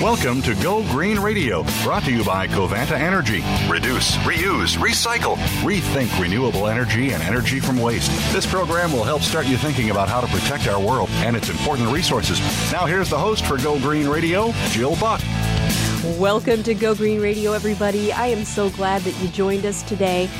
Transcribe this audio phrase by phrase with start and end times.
[0.00, 3.44] Welcome to Go Green Radio, brought to you by Covanta Energy.
[3.68, 8.10] Reduce, reuse, recycle, rethink renewable energy and energy from waste.
[8.32, 11.50] This program will help start you thinking about how to protect our world and its
[11.50, 12.40] important resources.
[12.72, 15.20] Now, here's the host for Go Green Radio, Jill Buck.
[16.18, 18.10] Welcome to Go Green Radio, everybody.
[18.10, 20.30] I am so glad that you joined us today.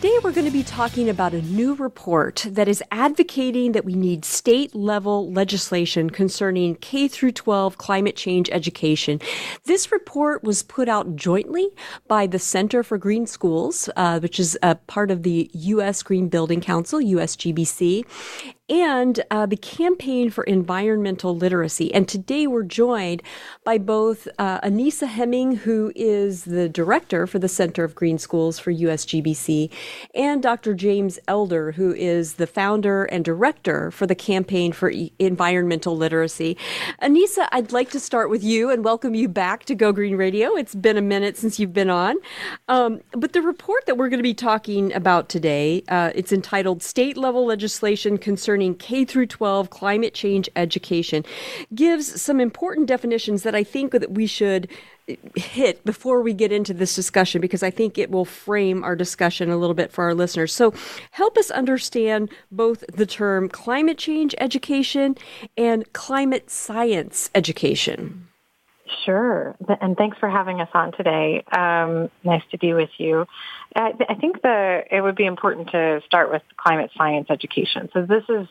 [0.00, 3.94] Today, we're going to be talking about a new report that is advocating that we
[3.94, 9.20] need state level legislation concerning K through 12 climate change education.
[9.64, 11.70] This report was put out jointly
[12.06, 16.04] by the Center for Green Schools, uh, which is a part of the U.S.
[16.04, 18.04] Green Building Council, USGBC,
[18.68, 21.92] and uh, the Campaign for Environmental Literacy.
[21.94, 23.22] And today we're joined
[23.64, 28.58] by both uh, Anisa Heming, who is the director for the Center of Green Schools
[28.58, 29.70] for USGBC,
[30.14, 30.74] and Dr.
[30.74, 36.56] James Elder, who is the founder and director for the Campaign for e- Environmental Literacy.
[37.00, 40.54] Anisa, I'd like to start with you and welcome you back to Go Green Radio.
[40.56, 42.16] It's been a minute since you've been on.
[42.68, 46.82] Um, but the report that we're going to be talking about today, uh, it's entitled
[46.82, 51.24] State Level Legislation Concerning concerning K through 12 climate change education
[51.72, 54.68] gives some important definitions that I think that we should
[55.36, 59.48] hit before we get into this discussion because I think it will frame our discussion
[59.48, 60.52] a little bit for our listeners.
[60.52, 60.74] So,
[61.12, 65.16] help us understand both the term climate change education
[65.56, 68.27] and climate science education.
[69.04, 69.56] Sure.
[69.80, 71.42] And thanks for having us on today.
[71.52, 73.26] Um, nice to be with you.
[73.74, 77.88] I, I think the it would be important to start with climate science education.
[77.92, 78.46] So this is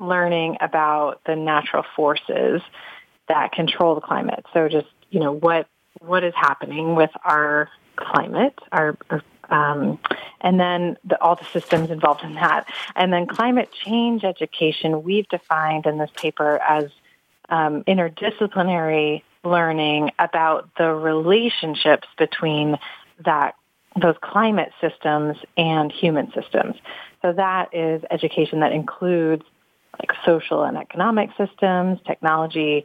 [0.00, 2.62] learning about the natural forces
[3.28, 4.44] that control the climate.
[4.52, 5.68] So just you know what
[6.00, 9.98] what is happening with our climate, our, our um,
[10.40, 12.66] and then the, all the systems involved in that.
[12.94, 16.90] And then climate change education, we've defined in this paper as
[17.48, 22.78] um, interdisciplinary learning about the relationships between
[23.24, 23.54] that
[24.00, 26.76] those climate systems and human systems.
[27.22, 29.42] So that is education that includes
[29.98, 32.84] like social and economic systems, technology,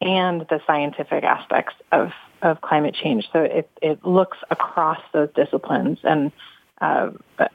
[0.00, 2.10] and the scientific aspects of,
[2.42, 3.28] of climate change.
[3.32, 6.30] So it, it looks across those disciplines and
[6.80, 7.10] uh,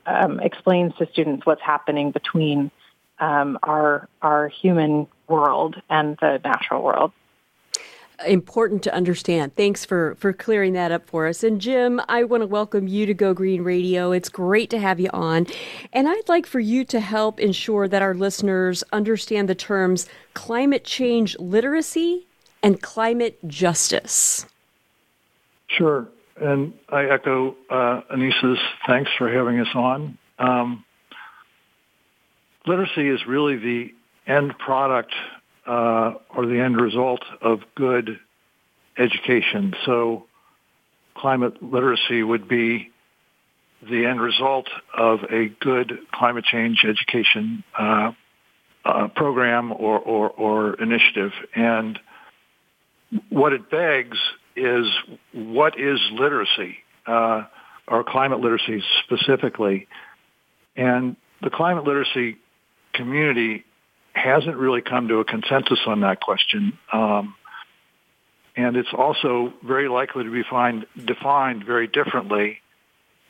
[0.05, 2.71] um, explains to students what's happening between
[3.19, 7.11] um, our our human world and the natural world
[8.25, 9.55] important to understand.
[9.55, 11.44] Thanks for for clearing that up for us.
[11.44, 14.11] And Jim, I want to welcome you to Go Green Radio.
[14.11, 15.47] It's great to have you on.
[15.94, 20.83] And I'd like for you to help ensure that our listeners understand the terms climate
[20.83, 22.25] change literacy
[22.63, 24.45] and climate justice.
[25.67, 26.07] Sure.
[26.39, 30.17] And I echo uh, Anisa's thanks for having us on.
[30.39, 30.85] Um,
[32.66, 33.94] literacy is really the
[34.27, 35.13] end product
[35.67, 38.19] uh, or the end result of good
[38.97, 39.75] education.
[39.85, 40.25] So
[41.16, 42.91] climate literacy would be
[43.81, 48.11] the end result of a good climate change education uh,
[48.85, 51.31] uh, program or, or, or initiative.
[51.53, 52.00] And
[53.29, 54.17] what it begs
[54.56, 54.88] is
[55.33, 57.44] what is literacy, uh,
[57.88, 59.88] or climate literacy specifically.
[60.75, 62.38] And the climate literacy
[62.94, 63.63] community
[64.17, 66.78] hasn't really come to a consensus on that question.
[66.91, 67.35] Um,
[68.55, 72.57] and it's also very likely to be find, defined very differently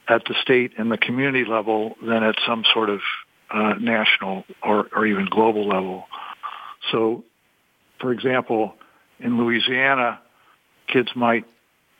[0.07, 3.01] at the state and the community level than at some sort of
[3.51, 6.05] uh, national or, or even global level.
[6.91, 7.23] So,
[7.99, 8.75] for example,
[9.19, 10.21] in Louisiana,
[10.87, 11.45] kids might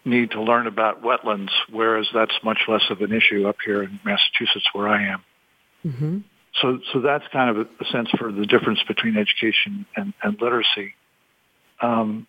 [0.05, 3.99] need to learn about wetlands, whereas that's much less of an issue up here in
[4.05, 5.23] Massachusetts where I am.
[5.85, 6.17] Mm-hmm.
[6.61, 10.95] So, so that's kind of a, sense for the difference between education and, and literacy.
[11.81, 12.25] Um,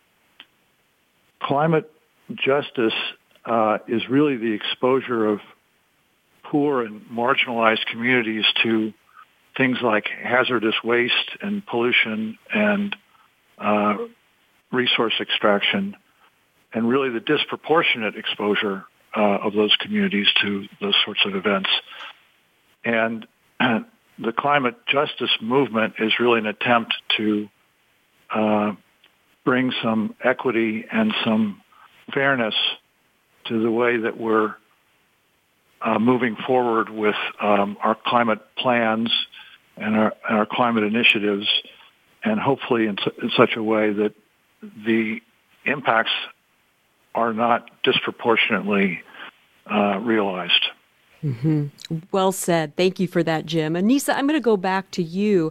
[1.40, 1.90] climate
[2.34, 2.94] justice
[3.46, 5.40] uh, is really the exposure of
[6.44, 8.92] poor and marginalized communities to
[9.56, 12.94] things like hazardous waste and pollution and
[13.58, 13.96] uh,
[14.70, 15.96] resource extraction,
[16.72, 18.84] and really the disproportionate exposure
[19.16, 21.70] uh, of those communities to those sorts of events.
[22.84, 23.26] And
[24.18, 27.48] the climate justice movement is really an attempt to
[28.34, 28.72] uh,
[29.44, 31.62] bring some equity and some
[32.12, 32.54] fairness
[33.46, 34.54] to the way that we're
[35.80, 39.10] uh, moving forward with um, our climate plans
[39.76, 41.46] and our, and our, climate initiatives,
[42.24, 44.12] and hopefully in, su- in such a way that
[44.62, 45.20] the
[45.64, 46.10] impacts
[47.14, 49.00] are not disproportionately
[49.70, 50.66] uh, realized.
[51.24, 51.66] Mm-hmm.
[52.12, 52.76] Well said.
[52.76, 53.74] Thank you for that, Jim.
[53.74, 55.50] Anisa, I'm going to go back to you.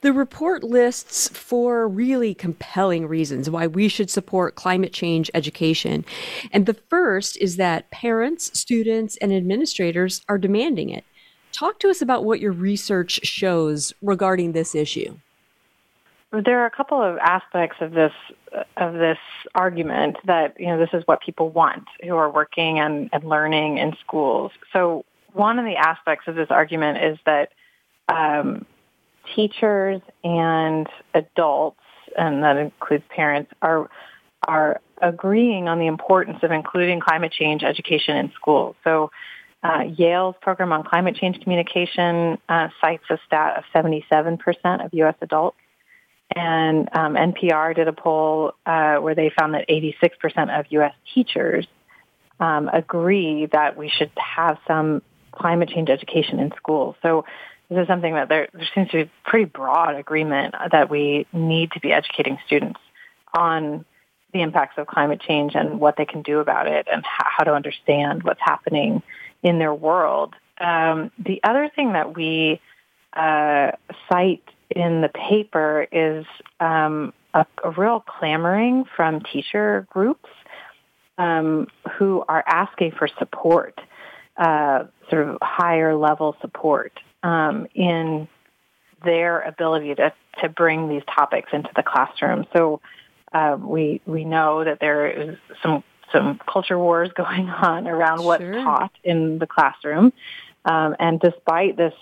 [0.00, 6.04] The report lists four really compelling reasons why we should support climate change education.
[6.50, 11.04] And the first is that parents, students, and administrators are demanding it.
[11.52, 15.16] Talk to us about what your research shows regarding this issue.
[16.42, 18.12] There are a couple of aspects of this
[18.76, 19.18] of this
[19.54, 23.78] argument that you know this is what people want who are working and, and learning
[23.78, 24.52] in schools.
[24.72, 27.52] So one of the aspects of this argument is that
[28.08, 28.66] um,
[29.34, 31.80] teachers and adults,
[32.16, 33.88] and that includes parents, are
[34.46, 38.76] are agreeing on the importance of including climate change education in schools.
[38.84, 39.10] So
[39.62, 45.14] uh, Yale's program on climate change communication uh, cites a stat of 77% of U.S.
[45.22, 45.56] adults.
[46.34, 50.92] And um, NPR did a poll uh, where they found that 86% of U.S.
[51.14, 51.66] teachers
[52.40, 56.96] um, agree that we should have some climate change education in schools.
[57.02, 57.24] So
[57.68, 61.72] this is something that there, there seems to be pretty broad agreement that we need
[61.72, 62.80] to be educating students
[63.36, 63.84] on
[64.32, 67.52] the impacts of climate change and what they can do about it and how to
[67.52, 69.02] understand what's happening
[69.42, 70.34] in their world.
[70.58, 72.60] Um, the other thing that we
[73.12, 73.72] uh,
[74.08, 76.24] cite in the paper is
[76.60, 80.28] um, a, a, real clamoring from teacher groups
[81.18, 81.66] um,
[81.98, 83.78] who are asking for support,
[84.36, 88.28] uh, sort of higher level support um, in
[89.04, 90.12] their ability to,
[90.42, 92.46] to bring these topics into the classroom.
[92.52, 92.80] So
[93.32, 95.82] uh, we we know that there is some
[96.12, 98.54] some culture wars going on around what's sure.
[98.54, 100.12] taught in the classroom.
[100.64, 101.94] Um, and despite this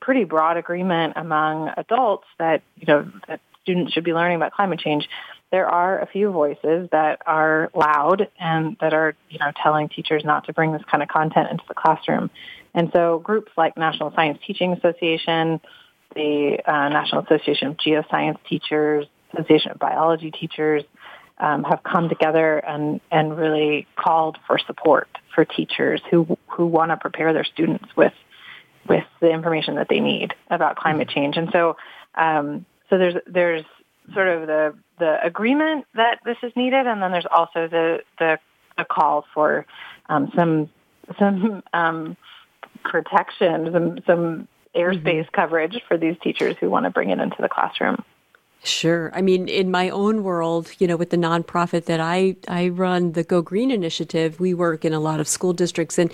[0.00, 4.78] pretty broad agreement among adults that you know that students should be learning about climate
[4.78, 5.08] change,
[5.52, 10.24] there are a few voices that are loud and that are you know telling teachers
[10.24, 12.30] not to bring this kind of content into the classroom.
[12.74, 15.60] And so groups like National Science Teaching Association,
[16.14, 20.84] the uh, National Association of Geoscience Teachers, Association of Biology Teachers,
[21.38, 26.90] um, have come together and, and really called for support for teachers who who want
[26.90, 28.14] to prepare their students with
[28.88, 31.36] with the information that they need about climate change.
[31.36, 31.76] And so
[32.14, 33.64] um, so there's there's
[34.14, 38.38] sort of the the agreement that this is needed, and then there's also the the,
[38.78, 39.66] the call for
[40.08, 40.70] um, some
[41.18, 42.16] some um,
[42.84, 45.34] protection, some some airspace mm-hmm.
[45.34, 48.02] coverage for these teachers who want to bring it into the classroom.
[48.66, 49.12] Sure.
[49.14, 53.12] I mean, in my own world, you know, with the nonprofit that I, I run,
[53.12, 56.12] the Go Green Initiative, we work in a lot of school districts and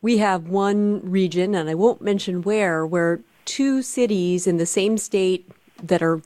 [0.00, 4.96] we have one region, and I won't mention where, where two cities in the same
[4.96, 5.46] state
[5.82, 6.22] that are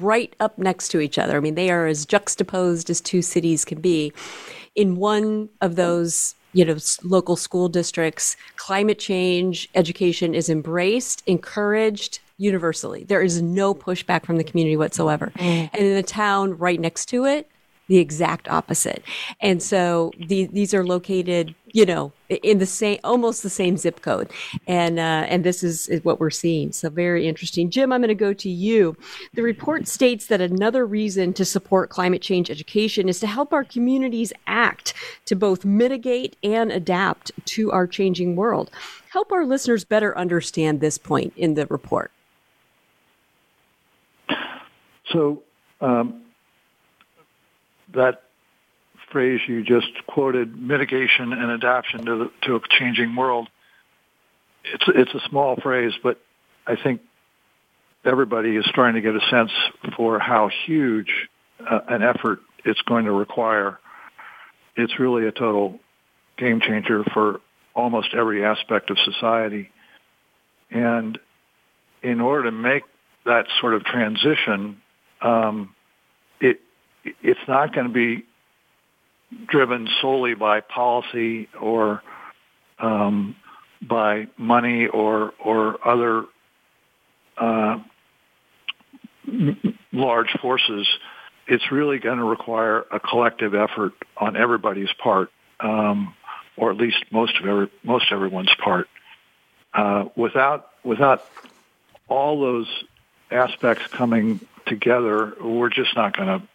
[0.00, 1.36] right up next to each other.
[1.36, 4.14] I mean, they are as juxtaposed as two cities can be.
[4.74, 12.20] In one of those you know local school districts climate change education is embraced encouraged
[12.38, 13.04] universally.
[13.04, 15.32] There is no pushback from the community whatsoever.
[15.36, 15.70] Mm.
[15.72, 17.50] And in the town right next to it,
[17.88, 19.02] the exact opposite.
[19.40, 24.02] And so the, these are located, you know, in the same, almost the same zip
[24.02, 24.30] code.
[24.66, 26.72] And, uh, and this is, is what we're seeing.
[26.72, 27.70] So very interesting.
[27.70, 28.94] Jim, I'm going to go to you.
[29.32, 33.64] The report states that another reason to support climate change education is to help our
[33.64, 34.92] communities act
[35.24, 38.70] to both mitigate and adapt to our changing world.
[39.10, 42.12] Help our listeners better understand this point in the report.
[45.12, 45.42] So
[45.80, 46.22] um,
[47.94, 48.22] that
[49.10, 53.48] phrase you just quoted, mitigation and adaptation to, the, to a changing world,
[54.64, 56.20] it's, it's a small phrase, but
[56.66, 57.00] I think
[58.04, 59.50] everybody is trying to get a sense
[59.96, 61.28] for how huge
[61.60, 63.78] uh, an effort it's going to require.
[64.76, 65.80] It's really a total
[66.36, 67.40] game changer for
[67.74, 69.70] almost every aspect of society.
[70.70, 71.18] And
[72.02, 72.82] in order to make
[73.24, 74.80] that sort of transition,
[75.20, 75.74] um,
[76.40, 76.60] it
[77.04, 78.24] it's not going to be
[79.46, 82.02] driven solely by policy or
[82.78, 83.36] um,
[83.82, 86.24] by money or or other
[87.36, 87.78] uh,
[89.92, 90.86] large forces.
[91.46, 96.14] It's really going to require a collective effort on everybody's part, um,
[96.56, 98.86] or at least most of every, most everyone's part.
[99.72, 101.24] Uh, without without
[102.08, 102.66] all those
[103.30, 106.46] aspects coming together, we're just not going to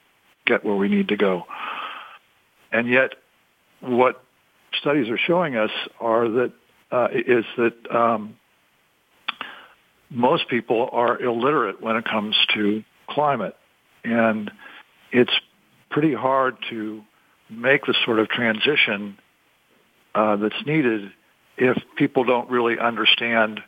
[0.46, 1.46] get where we need to go.
[2.72, 3.14] And yet,
[3.80, 4.24] what
[4.80, 6.52] studies are showing us are that
[6.92, 8.36] uh, is that um,
[10.10, 13.56] most people are illiterate when it comes to climate,
[14.04, 14.52] and
[15.12, 15.34] it's
[15.90, 17.04] pretty hard to
[17.50, 19.18] make the sort of transition
[20.16, 21.12] uh, that's needed
[21.58, 23.62] if people don't really understand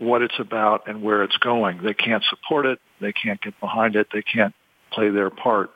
[0.00, 1.82] what it's about and where it's going.
[1.82, 2.80] They can't support it.
[3.00, 4.08] They can't get behind it.
[4.12, 4.54] They can't
[4.90, 5.70] play their part.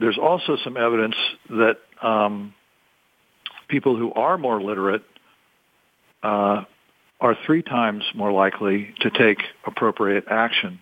[0.00, 1.16] There's also some evidence
[1.50, 2.54] that um,
[3.68, 5.02] people who are more literate
[6.22, 6.64] uh,
[7.20, 10.80] are three times more likely to take appropriate action.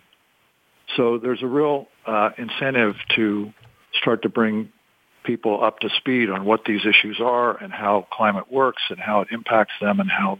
[0.95, 3.53] So there's a real uh, incentive to
[4.01, 4.71] start to bring
[5.25, 9.21] people up to speed on what these issues are and how climate works and how
[9.21, 10.39] it impacts them and how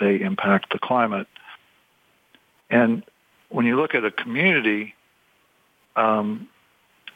[0.00, 1.26] they impact the climate.
[2.70, 3.04] And
[3.48, 4.94] when you look at a community,
[5.96, 6.48] um,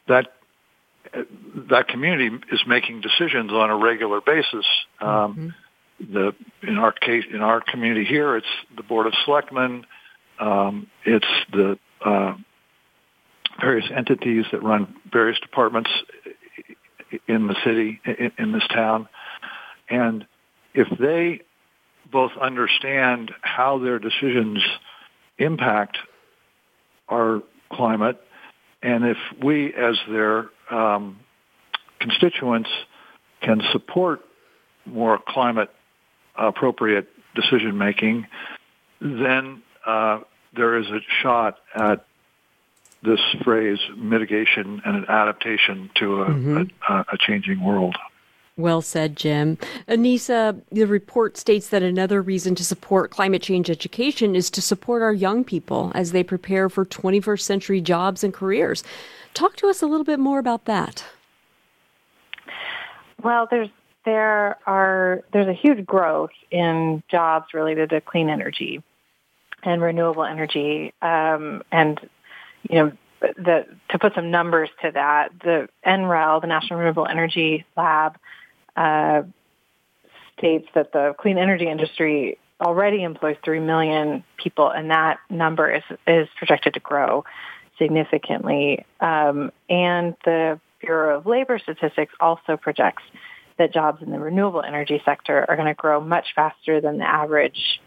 [0.09, 0.33] that
[1.71, 4.67] that community is making decisions on a regular basis.
[5.01, 5.49] Um, mm-hmm.
[6.13, 9.87] The in our case, in our community here, it's the board of selectmen,
[10.41, 12.35] um, it's the uh,
[13.61, 15.91] various entities that run various departments
[17.29, 19.09] in the city, in, in this town,
[19.89, 20.27] and
[20.75, 21.41] if they
[22.15, 24.63] both understand how their decisions
[25.37, 25.99] impact
[27.09, 27.43] our
[27.73, 28.21] climate,
[28.81, 31.19] and if we, as their um,
[31.99, 32.71] constituents,
[33.43, 34.21] can support
[34.87, 35.71] more climate
[36.37, 38.27] appropriate decision making,
[39.01, 40.21] then uh,
[40.55, 42.07] there is a shot at
[43.03, 46.93] this phrase mitigation and an adaptation to a, mm-hmm.
[46.93, 47.97] a, a changing world.
[48.57, 49.59] Well said, Jim.
[49.89, 55.03] Anisa, the report states that another reason to support climate change education is to support
[55.03, 58.85] our young people as they prepare for 21st century jobs and careers.
[59.35, 61.05] Talk to us a little bit more about that.
[63.25, 63.71] Well, there's
[64.05, 68.85] there are there's a huge growth in jobs related to clean energy
[69.65, 71.99] and renewable energy, um, and
[72.69, 77.65] you know the, to put some numbers to that, the NREL, the National Renewable Energy
[77.77, 78.17] Lab,
[78.77, 79.23] uh,
[80.37, 85.83] states that the clean energy industry already employs 3 million people, and that number is,
[86.07, 87.25] is projected to grow
[87.79, 88.85] significantly.
[89.01, 93.03] Um, and the Bureau of Labor Statistics also projects
[93.59, 97.09] that jobs in the renewable energy sector are going to grow much faster than the
[97.09, 97.81] average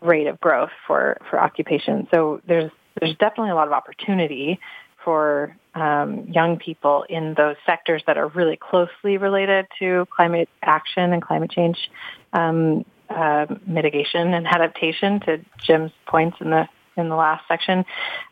[0.00, 2.06] rate of growth for, for occupation.
[2.12, 4.58] So there's there's definitely a lot of opportunity
[5.04, 11.12] for um, young people in those sectors that are really closely related to climate action
[11.12, 11.90] and climate change
[12.32, 15.20] um, uh, mitigation and adaptation.
[15.20, 17.84] To Jim's points in the in the last section,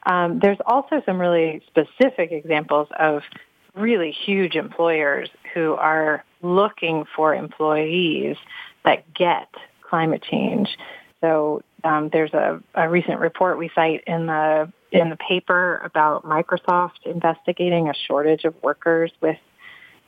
[0.05, 3.23] um, there's also some really specific examples of
[3.75, 8.37] really huge employers who are looking for employees
[8.85, 9.49] that get
[9.81, 10.77] climate change.
[11.21, 16.25] So um, there's a, a recent report we cite in the in the paper about
[16.25, 19.37] Microsoft investigating a shortage of workers with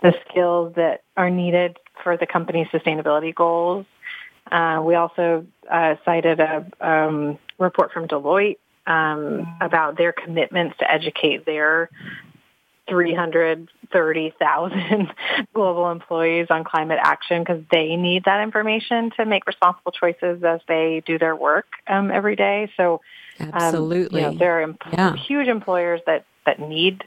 [0.03, 3.85] the skills that are needed for the company's sustainability goals.
[4.51, 10.91] Uh, we also uh, cited a um, report from Deloitte um, about their commitments to
[10.91, 11.91] educate their
[12.91, 15.15] 330,000
[15.55, 20.61] global employees on climate action because they need that information to make responsible choices as
[20.69, 22.71] they do their work um, every day.
[22.77, 23.01] So
[23.39, 24.23] Absolutely.
[24.23, 25.17] Um, you know, there are yeah.
[25.17, 27.05] huge employers that, that need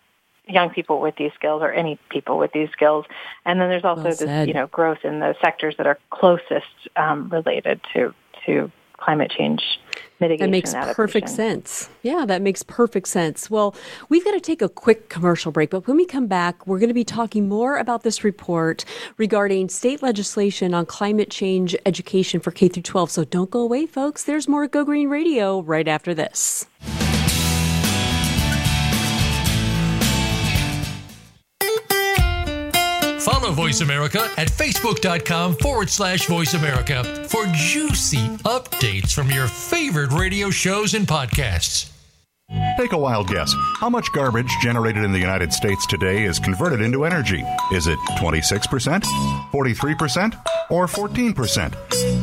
[0.47, 3.05] young people with these skills or any people with these skills.
[3.45, 6.67] And then there's also well this, you know, growth in the sectors that are closest
[6.95, 8.13] um, related to,
[8.45, 8.71] to
[9.03, 9.61] climate change
[10.19, 10.45] mitigation.
[10.45, 11.89] That makes perfect sense.
[12.01, 13.49] Yeah, that makes perfect sense.
[13.49, 13.75] Well,
[14.09, 16.89] we've got to take a quick commercial break, but when we come back, we're going
[16.89, 18.85] to be talking more about this report
[19.17, 23.11] regarding state legislation on climate change education for K through 12.
[23.11, 24.23] So don't go away, folks.
[24.23, 26.65] There's more Go Green Radio right after this.
[33.23, 40.11] Follow Voice America at facebook.com forward slash voice America for juicy updates from your favorite
[40.11, 41.89] radio shows and podcasts.
[42.77, 43.53] Take a wild guess.
[43.79, 47.41] How much garbage generated in the United States today is converted into energy?
[47.71, 49.03] Is it 26%,
[49.53, 52.22] 43%, or 14%?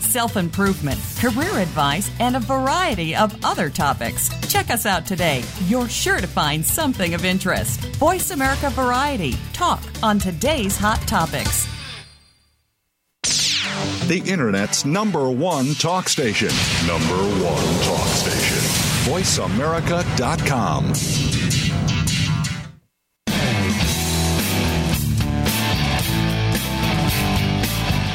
[0.11, 4.29] self improvement, career advice, and a variety of other topics.
[4.51, 5.43] Check us out today.
[5.67, 7.79] You're sure to find something of interest.
[7.95, 9.35] Voice America Variety.
[9.53, 11.67] Talk on today's hot topics.
[14.07, 16.49] The Internet's number one talk station.
[16.85, 18.57] Number one talk station.
[19.09, 21.40] VoiceAmerica.com.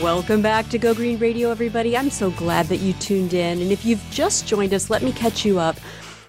[0.00, 1.96] Welcome back to Go Green Radio, everybody.
[1.96, 3.60] I'm so glad that you tuned in.
[3.60, 5.76] And if you've just joined us, let me catch you up.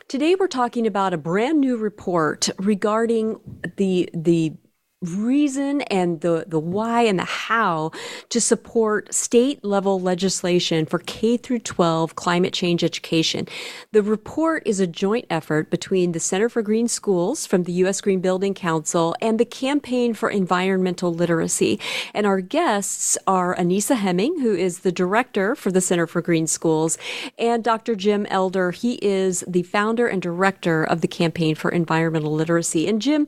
[0.07, 3.39] Today we're talking about a brand new report regarding
[3.77, 4.53] the the
[5.03, 7.91] reason and the, the why and the how
[8.29, 13.47] to support state level legislation for K through 12 climate change education.
[13.91, 18.01] The report is a joint effort between the Center for Green Schools from the U.S.
[18.01, 21.79] Green Building Council and the Campaign for Environmental Literacy.
[22.13, 26.47] And our guests are Anisa Heming, who is the director for the Center for Green
[26.47, 26.97] Schools,
[27.37, 27.95] and Dr.
[27.95, 28.71] Jim Elder.
[28.71, 32.87] He is the founder and director of the Campaign for Environmental Literacy.
[32.87, 33.27] And Jim,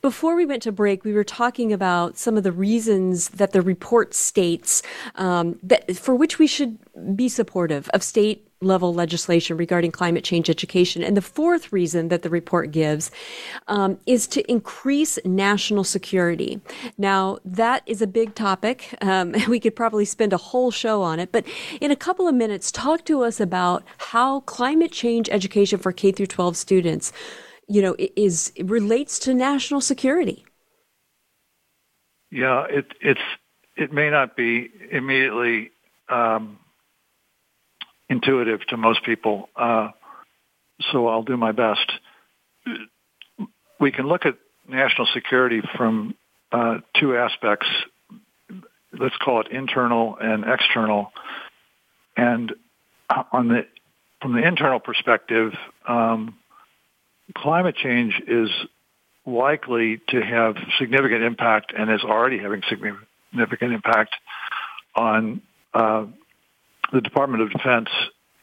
[0.00, 3.62] before we went to break, we were talking about some of the reasons that the
[3.62, 4.82] report states
[5.16, 6.78] um, that for which we should
[7.16, 11.02] be supportive of state level legislation regarding climate change education.
[11.02, 13.10] And the fourth reason that the report gives
[13.68, 16.60] um, is to increase national security.
[16.98, 18.94] Now, that is a big topic.
[19.00, 21.32] Um, we could probably spend a whole show on it.
[21.32, 21.46] But
[21.80, 26.12] in a couple of minutes, talk to us about how climate change education for K
[26.12, 27.12] through 12 students
[27.66, 30.44] you know, is relates to national security.
[32.30, 33.20] Yeah, it it's
[33.76, 35.70] it may not be immediately
[36.08, 36.58] um,
[38.08, 39.88] intuitive to most people, uh,
[40.92, 41.90] so I'll do my best.
[43.80, 44.36] We can look at
[44.68, 46.14] national security from
[46.52, 47.66] uh, two aspects.
[48.92, 51.12] Let's call it internal and external.
[52.16, 52.52] And
[53.32, 53.66] on the
[54.20, 55.52] from the internal perspective,
[55.88, 56.36] um,
[57.34, 58.50] climate change is
[59.30, 64.14] likely to have significant impact and is already having significant impact
[64.94, 65.42] on
[65.74, 66.06] uh,
[66.92, 67.88] the Department of Defense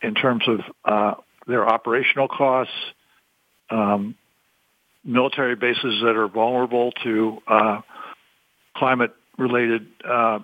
[0.01, 1.13] in terms of uh,
[1.47, 2.73] their operational costs,
[3.69, 4.15] um,
[5.03, 7.81] military bases that are vulnerable to uh,
[8.75, 10.39] climate-related uh,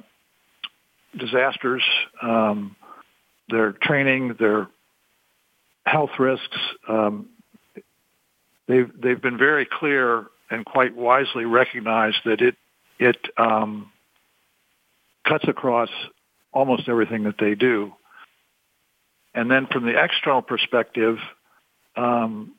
[1.18, 1.84] disasters,
[2.22, 2.76] um,
[3.50, 4.68] their training, their
[5.86, 7.28] health risks, um,
[8.68, 12.56] they've they've been very clear and quite wisely recognized that it
[13.00, 13.92] it um,
[15.28, 15.90] cuts across
[16.52, 17.94] almost everything that they do.
[19.34, 21.18] And then from the external perspective,
[21.96, 22.54] um,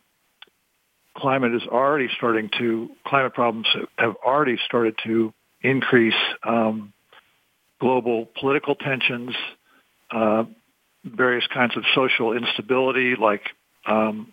[1.16, 6.92] climate is already starting to climate problems have already started to increase um,
[7.80, 9.34] global political tensions,
[10.10, 10.44] uh,
[11.04, 13.42] various kinds of social instability like
[13.86, 14.32] um,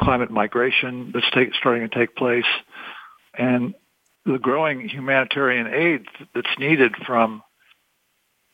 [0.00, 2.44] climate migration that's take, starting to take place,
[3.34, 3.74] and
[4.24, 7.42] the growing humanitarian aid that's needed from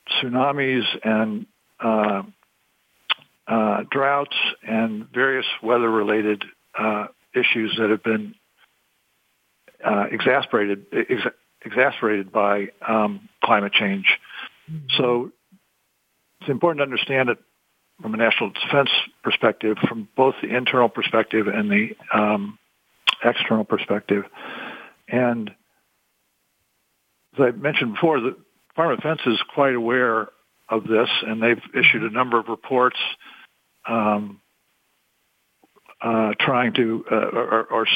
[0.09, 1.47] tsunamis and
[1.81, 2.23] uh,
[3.47, 6.45] uh, droughts and various weather-related
[6.79, 8.35] uh, issues that have been
[9.85, 14.07] uh, exasperated ex- exasperated by um, climate change.
[14.71, 14.87] Mm-hmm.
[14.97, 15.33] So
[16.41, 17.39] it's important to understand that
[18.01, 18.91] from a national defense
[19.23, 22.59] perspective, from both the internal perspective and the um,
[23.25, 24.25] external perspective.
[25.09, 25.51] And
[27.35, 28.37] as I mentioned before, the
[28.69, 30.29] Department of Defense is quite aware
[30.69, 32.99] of this, and they've issued a number of reports
[33.89, 34.41] um,
[36.03, 37.87] uh, trying to, uh, or, or,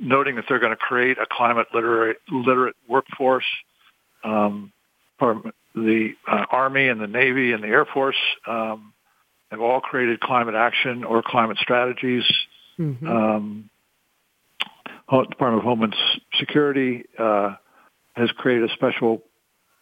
[0.00, 3.44] noting that they're going to create a climate literate, literate workforce.
[4.24, 4.72] Um,
[5.74, 8.93] the uh, Army and the Navy and the Air Force um,
[9.54, 12.24] have all created climate action or climate strategies.
[12.78, 13.06] Mm-hmm.
[13.06, 13.70] Um,
[15.10, 15.94] Department of Homeland
[16.38, 17.54] Security uh,
[18.14, 19.22] has created a special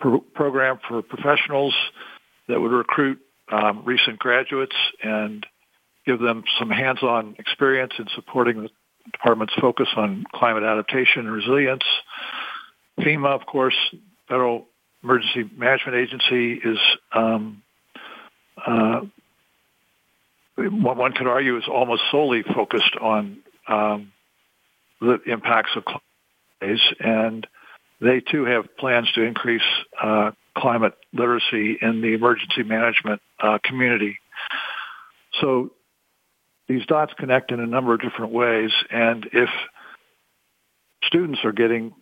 [0.00, 1.74] pro- program for professionals
[2.48, 3.18] that would recruit
[3.50, 5.46] um, recent graduates and
[6.06, 8.68] give them some hands-on experience in supporting the
[9.12, 11.84] department's focus on climate adaptation and resilience.
[13.00, 13.76] FEMA, of course,
[14.28, 14.66] Federal
[15.02, 16.78] Emergency Management Agency, is
[17.12, 17.62] um,
[18.66, 19.00] uh,
[20.56, 23.38] one could argue is almost solely focused on
[23.68, 24.12] um,
[25.00, 26.02] the impacts of climate
[27.00, 27.46] and
[28.00, 29.62] they too have plans to increase
[30.00, 34.18] uh, climate literacy in the emergency management uh, community.
[35.40, 35.70] So
[36.68, 39.48] these dots connect in a number of different ways, and if
[41.04, 41.94] students are getting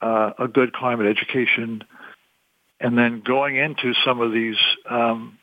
[0.00, 1.82] uh, a good climate education
[2.78, 5.38] and then going into some of these um,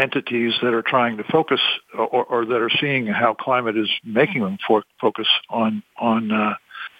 [0.00, 1.60] entities that are trying to focus
[1.96, 6.54] or, or, that are seeing how climate is making them for, focus on on uh,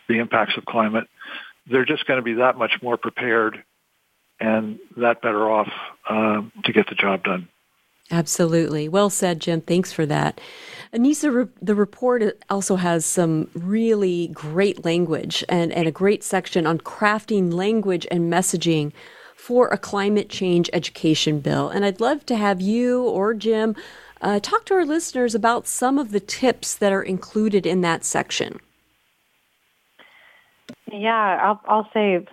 [0.09, 1.09] the impacts of climate,
[1.71, 3.63] they're just going to be that much more prepared
[4.41, 5.69] and that better off
[6.09, 7.49] uh, to get the job done.
[8.11, 8.89] Absolutely.
[8.89, 9.61] Well said, Jim.
[9.61, 10.41] Thanks for that.
[10.93, 16.79] Anisa, the report also has some really great language and, and a great section on
[16.79, 18.93] crafting language and messaging
[19.40, 21.70] for a climate change education bill.
[21.70, 23.74] And I'd love to have you or Jim
[24.20, 28.05] uh, talk to our listeners about some of the tips that are included in that
[28.05, 28.61] section.
[30.92, 32.26] Yeah, I'll I'll say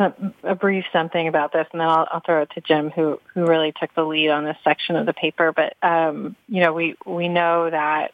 [0.43, 3.45] a brief something about this, and then I'll, I'll throw it to Jim, who who
[3.45, 5.53] really took the lead on this section of the paper.
[5.53, 8.11] But um, you know, we we know that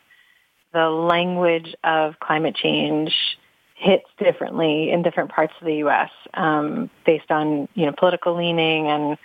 [0.73, 3.37] the language of climate change
[3.75, 6.11] hits differently in different parts of the U.S.
[6.33, 9.17] Um, based on you know political leaning and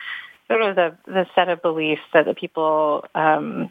[0.49, 3.71] sort of the the set of beliefs that the people um,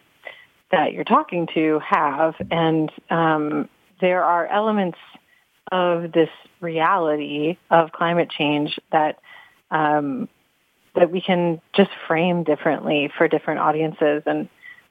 [0.72, 4.98] that you're talking to have, and um, there are elements
[5.72, 6.30] of this
[6.62, 9.20] reality of climate change that
[9.72, 10.30] um,
[10.96, 14.50] that we can just frame differently for different audiences and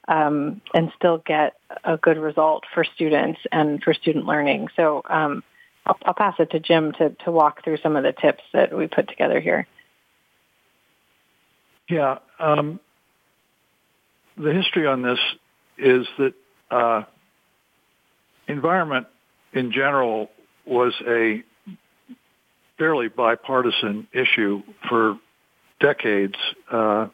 [0.09, 4.69] um, and still get a good result for students and for student learning.
[4.77, 5.43] So um,
[5.87, 8.77] I'll, I'll, pass it to Jim to, to walk through some of the tips that
[8.77, 9.67] we put together here.
[11.89, 12.81] Yeah, um,
[14.37, 15.19] the history on this
[15.79, 16.35] is that
[16.71, 17.03] uh,
[18.49, 19.07] environment
[19.53, 20.31] in general
[20.67, 21.43] was a
[22.77, 25.19] fairly bipartisan issue for
[25.81, 26.35] decades,
[26.71, 27.09] uh,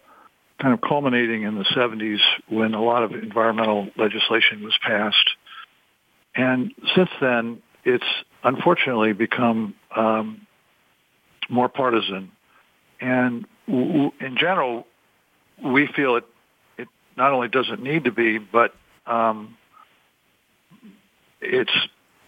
[0.61, 5.31] kind of culminating in the 70s when a lot of environmental legislation was passed.
[6.35, 8.05] And since then, it's
[8.45, 10.47] unfortunately become um,
[11.49, 12.31] more partisan.
[13.01, 14.87] And w- in general,
[15.65, 16.25] we feel it,
[16.79, 18.75] it not only doesn't need to be, but
[19.07, 19.57] um,
[21.41, 21.73] it's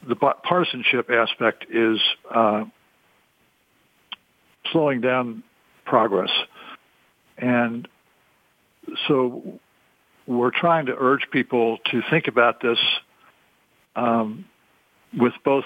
[0.06, 2.00] the partisanship aspect is
[2.32, 2.64] uh,
[4.72, 5.42] slowing down
[5.84, 6.30] progress.
[7.38, 7.88] And
[9.08, 9.60] so
[10.26, 12.78] we're trying to urge people to think about this
[13.96, 14.44] um,
[15.16, 15.64] with both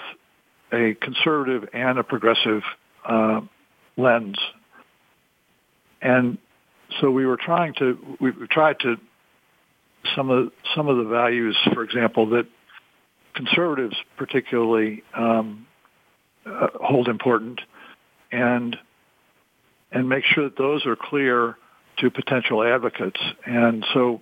[0.71, 2.61] a conservative and a progressive
[3.05, 3.41] uh,
[3.97, 4.37] lens.
[6.01, 6.37] And
[6.99, 8.95] so we were trying to we tried to
[10.15, 12.47] some of some of the values, for example, that
[13.35, 15.67] conservatives particularly um,
[16.45, 17.61] uh, hold important,
[18.31, 18.77] and
[19.91, 21.57] and make sure that those are clear
[21.97, 23.19] to potential advocates.
[23.45, 24.21] And so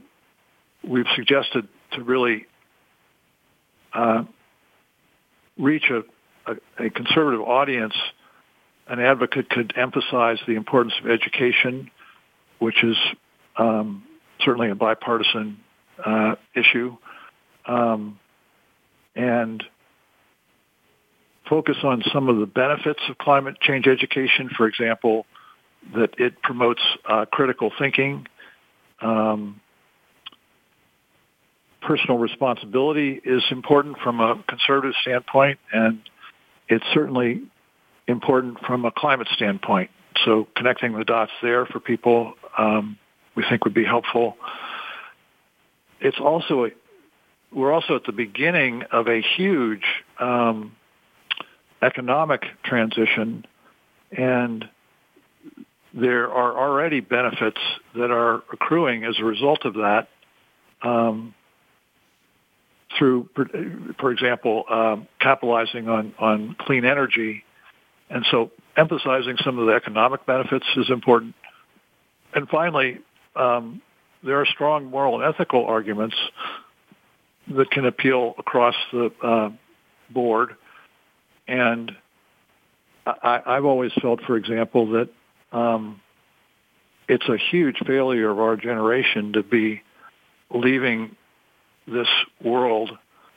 [0.84, 2.46] we've suggested to really
[3.94, 4.24] uh,
[5.58, 6.04] reach a,
[6.52, 7.94] a, a, conservative audience,
[8.88, 11.92] an advocate could emphasize the importance of education,
[12.60, 12.98] which is
[13.58, 14.04] um,
[14.42, 15.58] certainly a bipartisan
[16.04, 16.96] uh, issue,
[17.66, 18.20] um,
[19.16, 19.64] and
[21.50, 24.50] focus on some of the benefits of climate change education.
[24.56, 25.26] For example,
[25.96, 28.28] that it promotes uh, critical thinking.
[29.02, 29.62] Um,
[31.88, 36.02] personal responsibility is important from a conservative standpoint, and
[36.68, 37.44] it's certainly
[38.10, 39.90] important from a climate standpoint.
[40.26, 42.98] So connecting the dots there for people um,
[43.36, 44.36] we think would be helpful.
[46.02, 46.70] It's also a,
[47.54, 49.86] we're also at the beginning of a huge
[50.20, 50.76] um,
[51.82, 53.46] economic transition,
[54.12, 54.68] and
[55.94, 57.62] there are already benefits
[57.96, 60.10] that are accruing as a result of that
[60.82, 61.34] um,
[62.98, 63.30] through,
[64.00, 67.44] for example, um, capitalizing on, on clean energy.
[68.10, 71.36] And so emphasizing some of the economic benefits is important.
[72.34, 73.00] And finally,
[73.36, 73.82] um,
[74.24, 76.16] there are strong moral and ethical arguments
[77.50, 79.50] that can appeal across the uh,
[80.10, 80.56] board.
[81.48, 81.92] And
[83.06, 85.10] I, I've always felt, for example, that
[85.52, 86.02] um,
[87.08, 89.82] it's a huge failure of our generation to be
[90.54, 91.16] leaving
[91.88, 92.08] this
[92.44, 92.92] world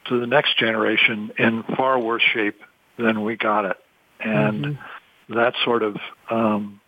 [0.07, 2.61] to the next generation in far worse shape
[2.99, 3.77] than we got it.
[4.19, 5.35] And mm-hmm.
[5.35, 5.97] that sort of
[6.31, 6.81] um,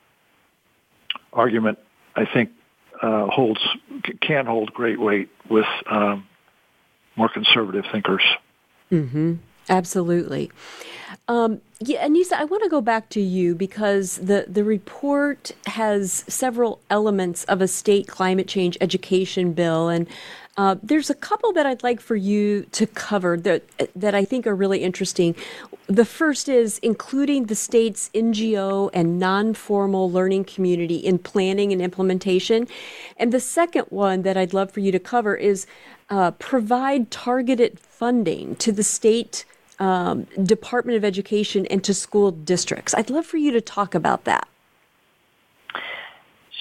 [1.32, 1.78] argument,
[2.14, 2.50] I think,
[3.00, 3.60] uh, holds
[4.20, 6.26] can hold great weight with um,
[7.16, 8.22] more conservative thinkers.
[8.90, 9.34] Mm-hmm.
[9.68, 10.50] Absolutely.
[11.28, 16.24] Um, yeah, Anisa, I want to go back to you because the, the report has
[16.28, 20.06] several elements of a state climate change education bill, and
[20.56, 23.62] uh, there's a couple that I'd like for you to cover that
[23.96, 25.34] that I think are really interesting.
[25.86, 32.68] The first is including the state's NGO and non-formal learning community in planning and implementation,
[33.16, 35.66] and the second one that I'd love for you to cover is
[36.12, 39.46] uh, provide targeted funding to the state
[39.78, 42.92] um, Department of Education and to school districts.
[42.92, 44.46] I'd love for you to talk about that.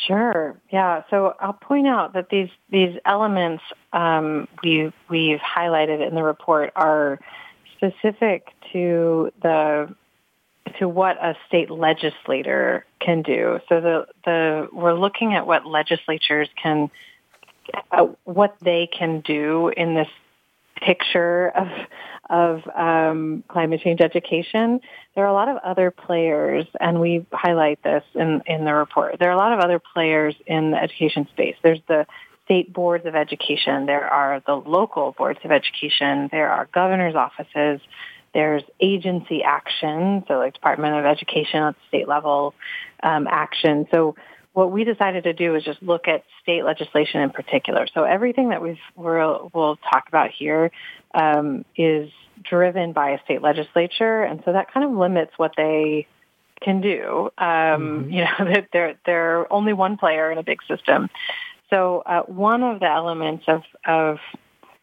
[0.07, 0.57] Sure.
[0.71, 1.03] Yeah.
[1.09, 3.61] So I'll point out that these these elements
[3.91, 7.19] um, we we've highlighted in the report are
[7.75, 9.93] specific to the
[10.79, 13.59] to what a state legislator can do.
[13.67, 16.89] So the the we're looking at what legislatures can
[17.91, 20.07] uh, what they can do in this
[20.81, 21.67] picture of
[22.29, 24.79] of um, climate change education,
[25.15, 29.19] there are a lot of other players, and we highlight this in, in the report.
[29.19, 31.55] There are a lot of other players in the education space.
[31.61, 32.07] There's the
[32.45, 33.85] state boards of education.
[33.85, 36.29] There are the local boards of education.
[36.31, 37.81] There are governor's offices.
[38.33, 42.53] There's agency action, so like Department of Education at the state level
[43.03, 43.87] um, action.
[43.91, 44.15] So
[44.53, 47.87] what we decided to do is just look at state legislation in particular.
[47.93, 50.71] So everything that we've, we'll, we'll talk about here
[51.13, 52.11] um, is
[52.43, 56.07] driven by a state legislature, and so that kind of limits what they
[56.61, 57.29] can do.
[57.37, 58.11] Um, mm-hmm.
[58.11, 61.09] You know, they're they're only one player in a big system.
[61.69, 64.17] So uh, one of the elements of of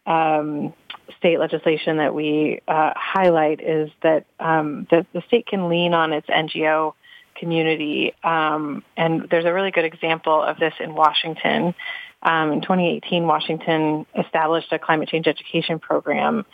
[0.05, 0.73] um,
[1.17, 6.13] state legislation that we uh, highlight is that um, the, the state can lean on
[6.13, 6.93] its NGO
[7.39, 8.13] community.
[8.23, 11.73] Um, and there's a really good example of this in Washington.
[12.21, 16.45] Um, in 2018, Washington established a climate change education program,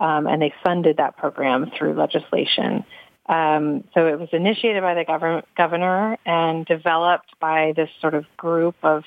[0.00, 2.84] um, and they funded that program through legislation.
[3.26, 8.24] Um, so it was initiated by the governor, governor and developed by this sort of
[8.36, 9.04] group of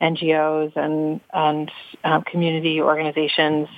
[0.00, 1.70] NGOs and, and
[2.04, 3.68] um, community organizations,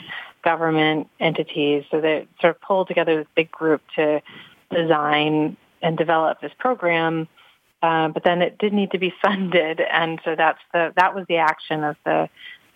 [0.45, 1.85] government entities.
[1.91, 4.21] So they sort of pulled together this big group to
[4.71, 7.29] design and develop this program.
[7.83, 11.25] Uh, but then it did need to be funded, and so that's the that was
[11.29, 12.29] the action of the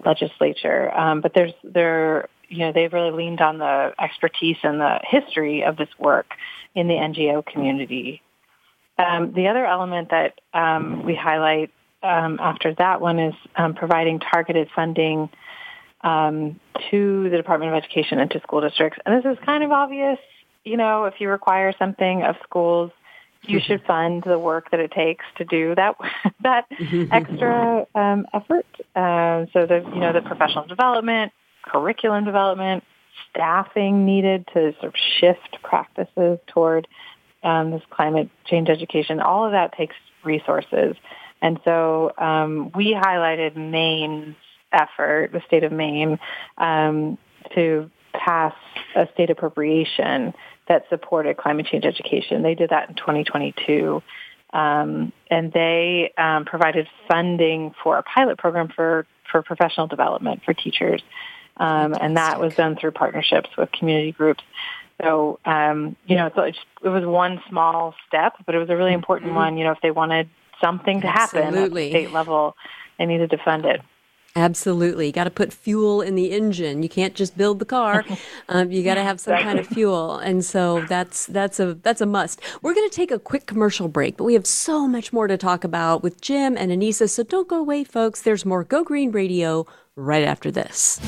[0.04, 0.92] legislature.
[0.96, 5.64] Um, but there's there you know they've really leaned on the expertise and the history
[5.64, 6.34] of this work
[6.74, 8.22] in the NGO community.
[8.98, 11.70] Um, the other element that um, we highlight
[12.02, 15.30] um, after that one is um, providing targeted funding
[16.02, 16.60] um,
[16.90, 18.98] to the Department of Education and to school districts.
[19.04, 20.18] And this is kind of obvious
[20.64, 22.90] you know, if you require something of schools,
[23.42, 23.66] you mm-hmm.
[23.66, 25.96] should fund the work that it takes to do that
[26.42, 27.12] that mm-hmm.
[27.12, 28.66] extra um, effort.
[28.94, 32.84] Uh, so the you know the professional development, curriculum development,
[33.30, 36.86] staffing needed to sort of shift practices toward
[37.42, 39.20] um, this climate change education.
[39.20, 40.94] All of that takes resources,
[41.40, 44.36] and so um, we highlighted Maine's
[44.72, 46.18] effort, the state of Maine,
[46.58, 47.18] um,
[47.54, 48.54] to pass
[48.94, 50.32] a state appropriation
[50.72, 52.42] that supported climate change education.
[52.42, 54.02] They did that in 2022.
[54.52, 60.54] Um, and they um, provided funding for a pilot program for, for professional development for
[60.54, 61.02] teachers.
[61.58, 64.42] Um, and that was done through partnerships with community groups.
[65.02, 68.70] So, um, you know, so it, just, it was one small step, but it was
[68.70, 69.36] a really important mm-hmm.
[69.36, 69.58] one.
[69.58, 70.28] You know, if they wanted
[70.62, 71.86] something to happen Absolutely.
[71.86, 72.56] at the state level,
[72.98, 73.80] they needed to fund it.
[74.34, 75.06] Absolutely.
[75.06, 76.82] You got to put fuel in the engine.
[76.82, 78.04] You can't just build the car.
[78.48, 80.18] Um, you got to have some kind of fuel.
[80.18, 82.40] And so that's that's a that's a must.
[82.60, 85.38] We're going to take a quick commercial break, but we have so much more to
[85.38, 87.08] talk about with Jim and Anisa.
[87.08, 88.22] So don't go away, folks.
[88.22, 89.66] There's more Go Green Radio
[89.96, 91.00] right after this.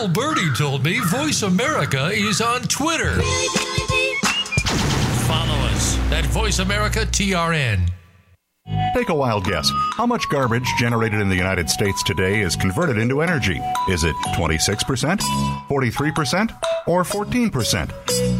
[0.00, 3.20] Little birdie told me Voice America is on Twitter
[5.26, 7.86] Follow us at Voice America TRN.
[8.94, 9.70] Take a wild guess.
[9.96, 13.60] How much garbage generated in the United States today is converted into energy?
[13.90, 15.18] Is it 26%,
[15.68, 18.39] 43%, or 14%?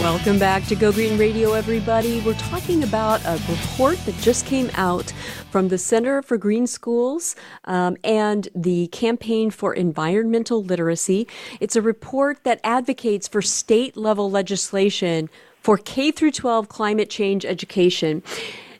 [0.00, 2.20] Welcome back to Go Green Radio, everybody.
[2.20, 5.12] We're talking about a report that just came out
[5.50, 11.28] from the Center for Green Schools um, and the Campaign for Environmental Literacy.
[11.60, 15.30] It's a report that advocates for state level legislation
[15.60, 18.22] for K through 12 climate change education.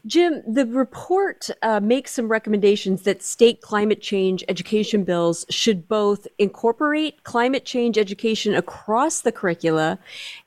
[0.07, 6.27] Jim, the report uh, makes some recommendations that state climate change education bills should both
[6.39, 9.99] incorporate climate change education across the curricula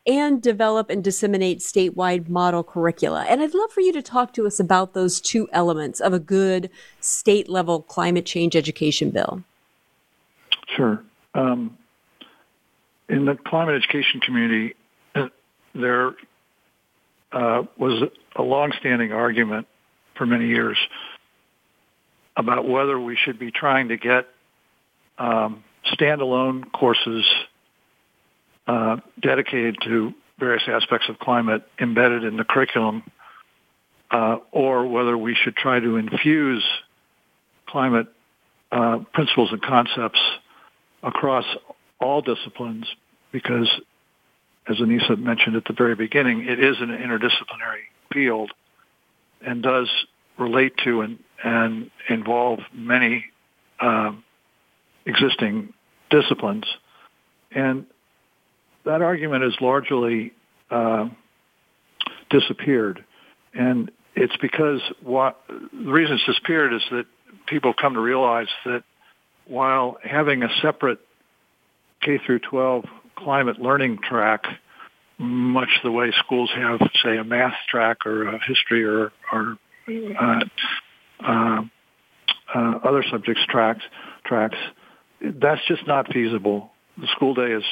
[0.05, 3.25] and develop and disseminate statewide model curricula.
[3.27, 6.19] And I'd love for you to talk to us about those two elements of a
[6.19, 9.43] good state level climate change education bill.
[10.67, 11.03] Sure.
[11.33, 11.75] Um,
[13.09, 14.75] in the climate education community,
[15.15, 15.29] uh,
[15.73, 16.13] there
[17.31, 19.67] uh, was a longstanding argument
[20.15, 20.77] for many years
[22.35, 24.27] about whether we should be trying to get
[25.17, 27.25] um, standalone courses
[28.67, 33.03] uh, dedicated to various aspects of climate embedded in the curriculum,
[34.11, 36.63] uh, or whether we should try to infuse
[37.67, 38.07] climate
[38.71, 40.19] uh, principles and concepts
[41.01, 41.45] across
[41.99, 42.85] all disciplines
[43.31, 43.69] because
[44.69, 47.87] as Anisa mentioned at the very beginning, it is an interdisciplinary
[48.17, 48.51] field
[49.45, 49.87] and does
[50.39, 53.25] relate to and, and involve many
[53.79, 54.23] um,
[55.05, 55.71] existing
[56.09, 56.65] disciplines.
[57.51, 57.85] And
[58.85, 60.33] that argument has largely
[60.71, 61.09] uh,
[62.31, 63.05] disappeared.
[63.53, 67.05] And it's because what, the reason it's disappeared is that
[67.45, 68.83] people come to realize that
[69.45, 70.99] while having a separate
[72.01, 74.45] K through 12 climate learning track,
[75.17, 79.57] much the way schools have, say, a math track or a history or, or
[79.89, 80.39] uh,
[81.25, 81.61] uh,
[82.53, 83.83] uh, other subjects tracks.
[84.25, 84.57] Tracks.
[85.21, 86.71] That's just not feasible.
[86.97, 87.63] The school day is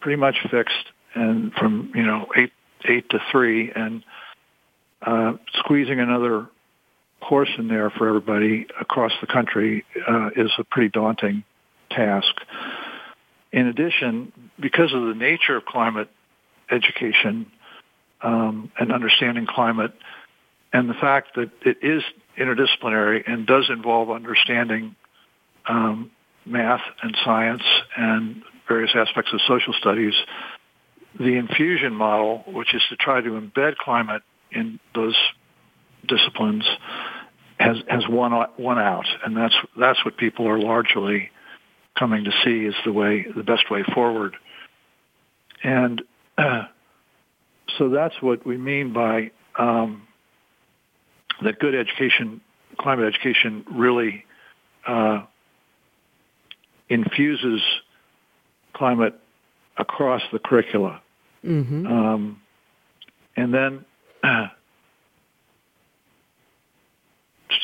[0.00, 2.52] pretty much fixed, and from you know eight
[2.88, 4.04] eight to three, and
[5.02, 6.46] uh, squeezing another
[7.20, 11.44] course in there for everybody across the country uh, is a pretty daunting
[11.90, 12.34] task.
[13.52, 16.08] In addition, because of the nature of climate
[16.70, 17.46] education
[18.22, 19.92] um, and understanding climate,
[20.72, 22.02] and the fact that it is
[22.38, 24.94] interdisciplinary and does involve understanding
[25.68, 26.10] um,
[26.44, 27.62] math and science
[27.96, 30.14] and various aspects of social studies,
[31.18, 35.16] the infusion model, which is to try to embed climate in those
[36.06, 36.64] disciplines,
[37.58, 41.30] has has won won out, and that's that's what people are largely
[41.98, 44.36] coming to see is the way, the best way forward.
[45.62, 46.02] And
[47.78, 50.06] so that's what we mean by um,
[51.42, 52.40] that good education,
[52.78, 54.24] climate education really
[54.86, 55.22] uh,
[56.88, 57.60] infuses
[58.74, 59.18] climate
[59.76, 61.00] across the curricula.
[61.44, 61.86] Mm-hmm.
[61.86, 62.40] Um,
[63.36, 63.84] and then
[64.22, 64.48] uh,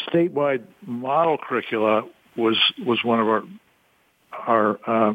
[0.09, 2.03] statewide model curricula
[2.37, 3.43] was was one of our
[4.47, 5.15] our uh,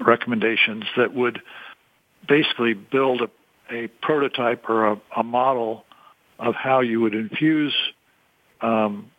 [0.00, 1.40] recommendations that would
[2.26, 5.84] basically build a, a prototype or a, a model
[6.38, 7.74] of how you would infuse
[8.60, 9.10] um,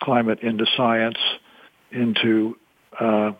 [0.00, 1.18] climate into science,
[1.90, 2.56] into
[2.98, 3.32] uh,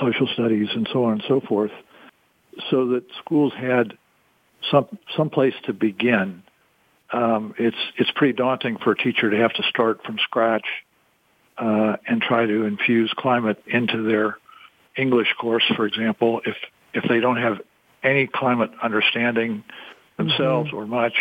[0.00, 1.70] social studies, and so on and so forth,
[2.70, 3.92] so that schools had
[4.70, 6.42] some some place to begin.
[7.12, 10.66] Um, it's it's pretty daunting for a teacher to have to start from scratch
[11.58, 14.38] uh, and try to infuse climate into their
[14.96, 16.56] English course, for example, if
[16.94, 17.60] if they don't have
[18.06, 19.64] any climate understanding
[20.16, 20.78] themselves mm-hmm.
[20.78, 21.14] or much,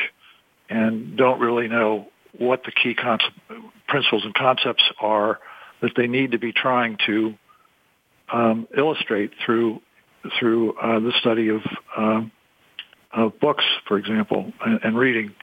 [0.70, 2.08] and don't really know
[2.38, 3.34] what the key concept,
[3.88, 5.40] principles and concepts are
[5.82, 7.34] that they need to be trying to
[8.32, 9.82] um, illustrate through
[10.40, 11.62] through uh, the study of
[11.98, 12.32] um,
[13.12, 15.34] of books, for example, and, and reading.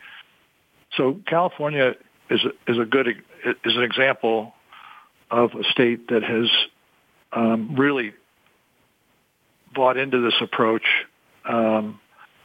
[0.96, 1.94] So California
[2.30, 4.54] is is a good is an example
[5.30, 6.50] of a state that has
[7.32, 8.12] um, really
[9.74, 10.84] bought into this approach
[11.44, 12.00] um,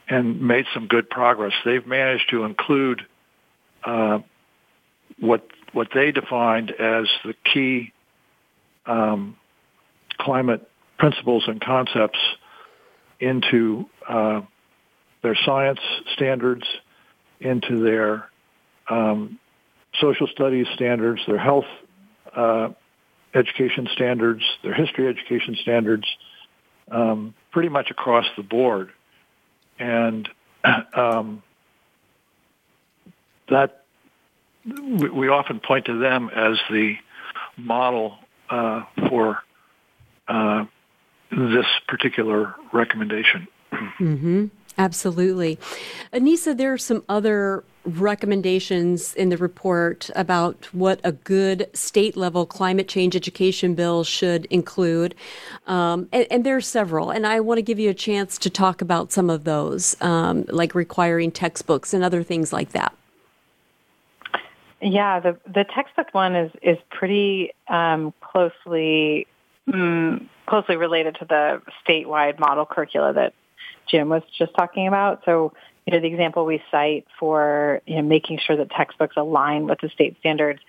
[0.08, 1.52] and made some good progress.
[1.64, 3.02] They've managed to include
[3.84, 4.20] uh,
[5.18, 7.92] what what they defined as the key
[8.86, 9.36] um,
[10.18, 10.68] climate
[10.98, 12.18] principles and concepts
[13.20, 14.40] into uh,
[15.22, 15.80] their science
[16.14, 16.64] standards,
[17.40, 18.28] into their
[18.88, 19.38] um,
[20.00, 21.66] social studies standards, their health
[22.34, 22.68] uh,
[23.34, 26.06] education standards, their history education standards,
[26.90, 28.90] um, pretty much across the board.
[29.78, 30.28] And
[30.94, 31.42] um,
[33.48, 33.84] that
[34.64, 36.96] we, often point to them as the
[37.56, 38.18] model
[38.50, 39.38] uh, for
[40.26, 40.64] uh,
[41.30, 43.48] this particular recommendation.
[44.00, 44.46] Mm-hmm.
[44.78, 45.58] Absolutely.
[46.12, 52.46] Anisa, there are some other recommendations in the report about what a good state level
[52.46, 55.14] climate change education bill should include.
[55.66, 58.50] Um, and, and, there are several, and I want to give you a chance to
[58.50, 62.94] talk about some of those, um, like requiring textbooks and other things like that.
[64.80, 69.26] Yeah, the the textbook one is is pretty um, closely
[69.68, 73.34] mm, closely related to the statewide model curricula that
[73.88, 75.22] Jim was just talking about.
[75.24, 75.52] So,
[75.88, 79.80] you know, the example we cite for you know making sure that textbooks align with
[79.80, 80.60] the state standards.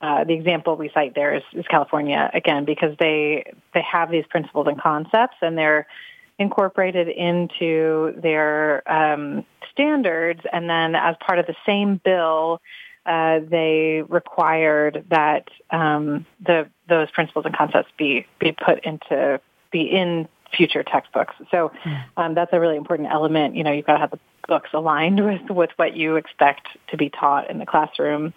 [0.00, 4.24] Uh, the example we cite there is, is California again because they they have these
[4.30, 5.88] principles and concepts and they're
[6.38, 12.60] incorporated into their um, standards, and then as part of the same bill,
[13.06, 19.40] uh, they required that um, the those principles and concepts be be put into
[19.72, 21.34] be in future textbooks.
[21.50, 21.94] So hmm.
[22.16, 23.56] um, that's a really important element.
[23.56, 26.96] You know, you've got to have the books aligned with with what you expect to
[26.96, 28.32] be taught in the classroom.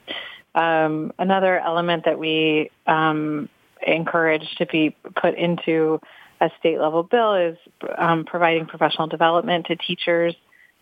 [0.55, 3.49] Um, another element that we um,
[3.85, 5.99] encourage to be put into
[6.39, 7.57] a state level bill is
[7.97, 10.35] um, providing professional development to teachers.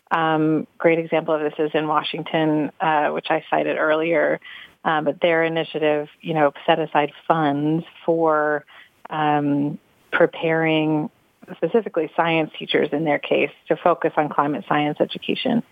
[0.10, 4.40] Um, great example of this is in Washington, uh, which I cited earlier.
[4.84, 8.66] Uh, but their initiative, you know, set aside funds for
[9.10, 9.78] um,
[10.12, 11.10] preparing
[11.56, 15.64] specifically science teachers in their case to focus on climate science education.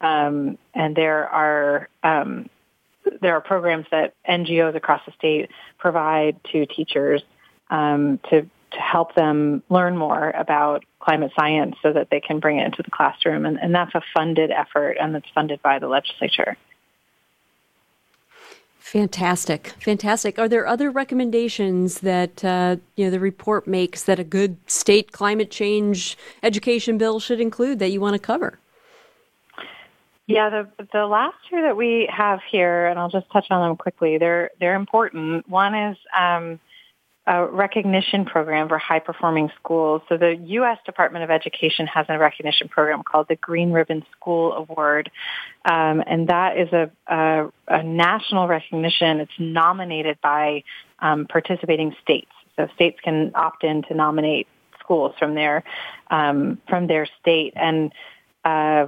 [0.00, 2.48] Um, and there are um,
[3.20, 7.22] there are programs that NGOs across the state provide to teachers
[7.70, 12.58] um, to to help them learn more about climate science so that they can bring
[12.58, 13.46] it into the classroom.
[13.46, 16.56] And, and that's a funded effort and that's funded by the legislature.
[18.92, 20.38] Fantastic, fantastic.
[20.38, 25.12] Are there other recommendations that uh, you know the report makes that a good state
[25.12, 28.58] climate change education bill should include that you want to cover?
[30.26, 33.76] Yeah, the the last two that we have here, and I'll just touch on them
[33.76, 34.16] quickly.
[34.16, 35.46] They're they're important.
[35.50, 36.58] One is um,
[37.28, 40.00] a recognition program for high performing schools.
[40.08, 40.78] So the U.S.
[40.86, 45.10] Department of Education has a recognition program called the Green Ribbon School Award.
[45.66, 49.20] Um, and that is a, a, a, national recognition.
[49.20, 50.64] It's nominated by
[51.00, 52.30] um, participating states.
[52.56, 54.48] So states can opt in to nominate
[54.80, 55.64] schools from their
[56.10, 57.92] um, from their state, and
[58.44, 58.86] uh,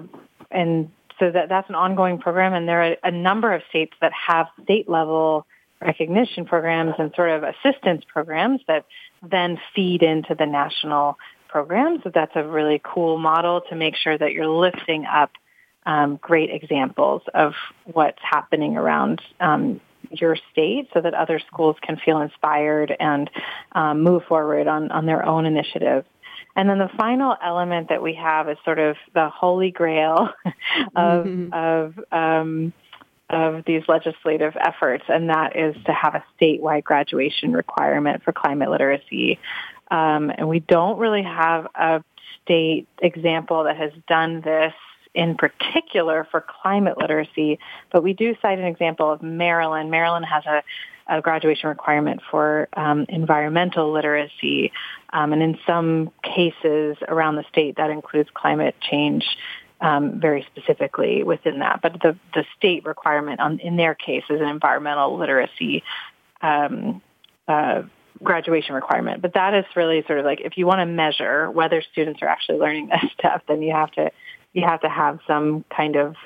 [0.50, 2.54] and so that that's an ongoing program.
[2.54, 5.46] And there are a number of states that have state level
[5.80, 8.84] recognition programs and sort of assistance programs that
[9.28, 11.18] then feed into the national
[11.48, 12.02] programs.
[12.04, 15.30] So that's a really cool model to make sure that you're lifting up
[15.86, 17.54] um, great examples of
[17.84, 23.30] what's happening around um, your state so that other schools can feel inspired and
[23.72, 26.06] um, move forward on, on their own initiatives.
[26.56, 30.30] And then the final element that we have is sort of the holy grail
[30.96, 31.52] of, mm-hmm.
[31.52, 32.72] of um,
[33.30, 38.70] of these legislative efforts, and that is to have a statewide graduation requirement for climate
[38.70, 39.38] literacy.
[39.90, 42.02] Um, and we don't really have a
[42.42, 44.74] state example that has done this
[45.14, 47.58] in particular for climate literacy,
[47.92, 49.90] but we do cite an example of Maryland.
[49.90, 50.62] Maryland has a,
[51.08, 54.70] a graduation requirement for um, environmental literacy,
[55.12, 59.24] um, and in some cases around the state that includes climate change
[59.80, 61.80] um, very specifically within that.
[61.82, 65.82] But the, the state requirement on, in their case is an environmental literacy
[66.42, 67.02] um,
[67.48, 67.82] uh,
[68.22, 69.22] graduation requirement.
[69.22, 72.28] But that is really sort of like if you want to measure whether students are
[72.28, 74.10] actually learning this stuff, then you have to
[74.52, 76.16] you have to have some kind of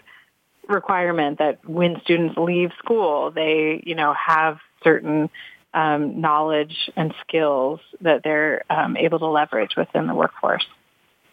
[0.69, 5.31] requirement that when students leave school, they you know have certain
[5.73, 10.65] um, knowledge and skills that they're um, able to leverage within the workforce.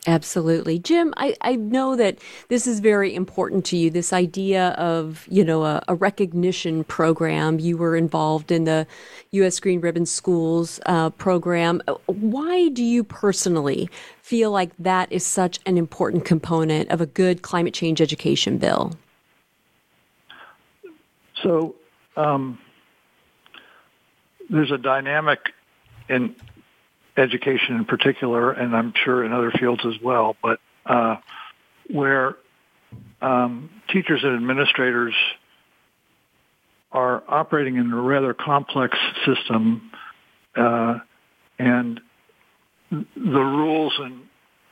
[0.07, 0.79] Absolutely.
[0.79, 5.45] Jim, I, I know that this is very important to you, this idea of, you
[5.45, 7.59] know, a, a recognition program.
[7.59, 8.87] You were involved in the
[9.31, 9.59] U.S.
[9.59, 11.83] Green Ribbon Schools uh, program.
[12.07, 13.91] Why do you personally
[14.23, 18.93] feel like that is such an important component of a good climate change education bill?
[21.43, 21.75] So
[22.17, 22.57] um,
[24.49, 25.53] there's a dynamic
[26.09, 26.35] in
[27.17, 31.17] education in particular, and I'm sure in other fields as well, but uh,
[31.89, 32.35] where
[33.21, 35.13] um, teachers and administrators
[36.91, 39.91] are operating in a rather complex system,
[40.55, 40.99] uh,
[41.57, 42.01] and
[42.91, 44.21] the rules and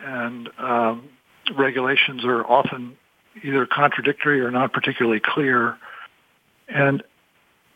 [0.01, 1.09] and um,
[1.57, 2.97] regulations are often
[3.43, 5.77] either contradictory or not particularly clear,
[6.67, 7.03] and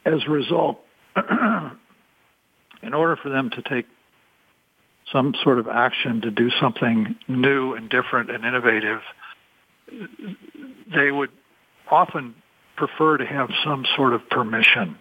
[0.05, 0.79] as a result,
[2.81, 3.85] in order for them to take
[5.11, 9.01] some sort of action to do something new and different and innovative,
[10.95, 11.29] they would
[11.89, 12.35] often
[12.75, 14.97] prefer to have some sort of permission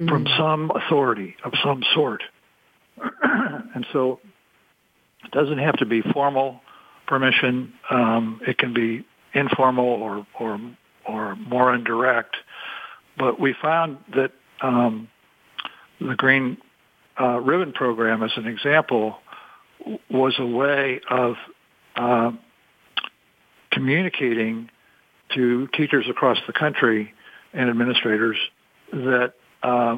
[0.00, 0.08] mm-hmm.
[0.08, 2.22] from some authority of some sort.
[3.22, 4.20] and so
[5.24, 6.60] it doesn't have to be formal
[7.06, 7.72] permission.
[7.90, 10.60] Um, it can be informal or, or,
[11.06, 12.36] or more indirect.
[13.18, 14.32] But we found that
[14.62, 15.08] um,
[16.00, 16.58] the Green
[17.20, 19.16] uh, Ribbon Program, as an example,
[20.10, 21.36] was a way of
[21.96, 22.32] uh,
[23.70, 24.70] communicating
[25.34, 27.12] to teachers across the country
[27.52, 28.36] and administrators
[28.92, 29.96] that uh,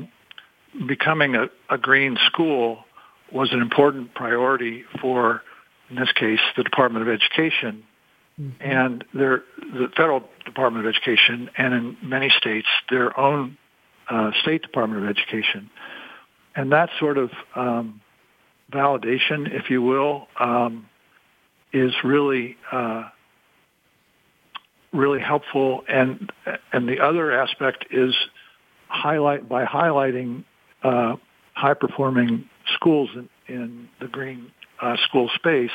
[0.86, 2.84] becoming a, a, green school
[3.30, 5.42] was an important priority for,
[5.90, 7.84] in this case, the Department of Education
[8.40, 8.50] mm-hmm.
[8.60, 13.56] and their, the federal Department of Education, and in many states, their own
[14.10, 15.70] uh, state Department of Education.
[16.54, 18.00] And that sort of um,
[18.72, 20.88] validation, if you will, um,
[21.72, 23.08] is really uh,
[24.92, 25.84] really helpful.
[25.88, 26.30] And
[26.72, 28.14] and the other aspect is
[28.88, 30.44] highlight by highlighting
[30.82, 31.16] uh,
[31.54, 34.50] high performing schools in, in the green
[34.80, 35.70] uh, school space.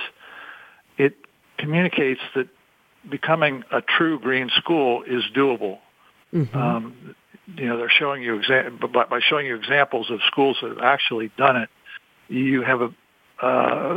[0.98, 1.16] It
[1.58, 2.48] communicates that
[3.10, 5.80] becoming a true green school is doable.
[6.34, 6.58] Mm-hmm.
[6.58, 7.16] Um,
[7.56, 10.80] you know, they're showing you exa- by, by showing you examples of schools that have
[10.80, 11.70] actually done it
[12.30, 12.94] you have a
[13.42, 13.94] uh,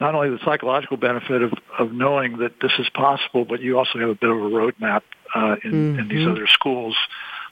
[0.00, 3.98] not only the psychological benefit of, of knowing that this is possible, but you also
[3.98, 5.02] have a bit of a roadmap
[5.34, 5.98] uh, in, mm-hmm.
[5.98, 6.32] in these mm-hmm.
[6.32, 6.96] other schools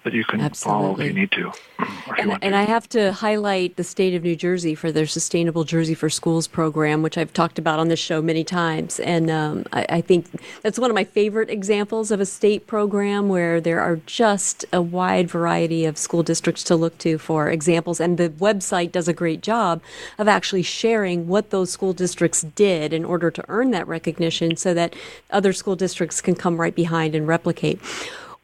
[0.06, 0.82] that you can Absolutely.
[0.82, 1.52] follow if you need to.
[2.18, 5.92] And, and I have to highlight the state of New Jersey for their Sustainable Jersey
[5.92, 9.00] for Schools program, which I've talked about on this show many times.
[9.00, 10.26] And um, I, I, think
[10.62, 14.80] that's one of my favorite examples of a state program where there are just a
[14.80, 18.00] wide variety of school districts to look to for examples.
[18.00, 19.82] And the website does a great job
[20.16, 24.72] of actually sharing what those school districts did in order to earn that recognition so
[24.72, 24.94] that
[25.30, 27.78] other school districts can come right behind and replicate.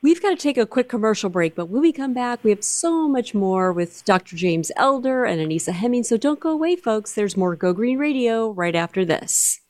[0.03, 2.65] We've got to take a quick commercial break, but when we come back, we have
[2.65, 4.35] so much more with Dr.
[4.35, 6.03] James Elder and Anisa Heming.
[6.03, 7.13] So don't go away, folks.
[7.13, 9.61] There's more Go Green Radio right after this.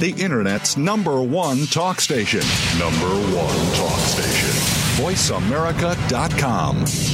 [0.00, 2.42] The Internet's number one talk station.
[2.76, 3.06] Number
[3.36, 4.50] one talk station.
[4.98, 7.13] VoiceAmerica.com.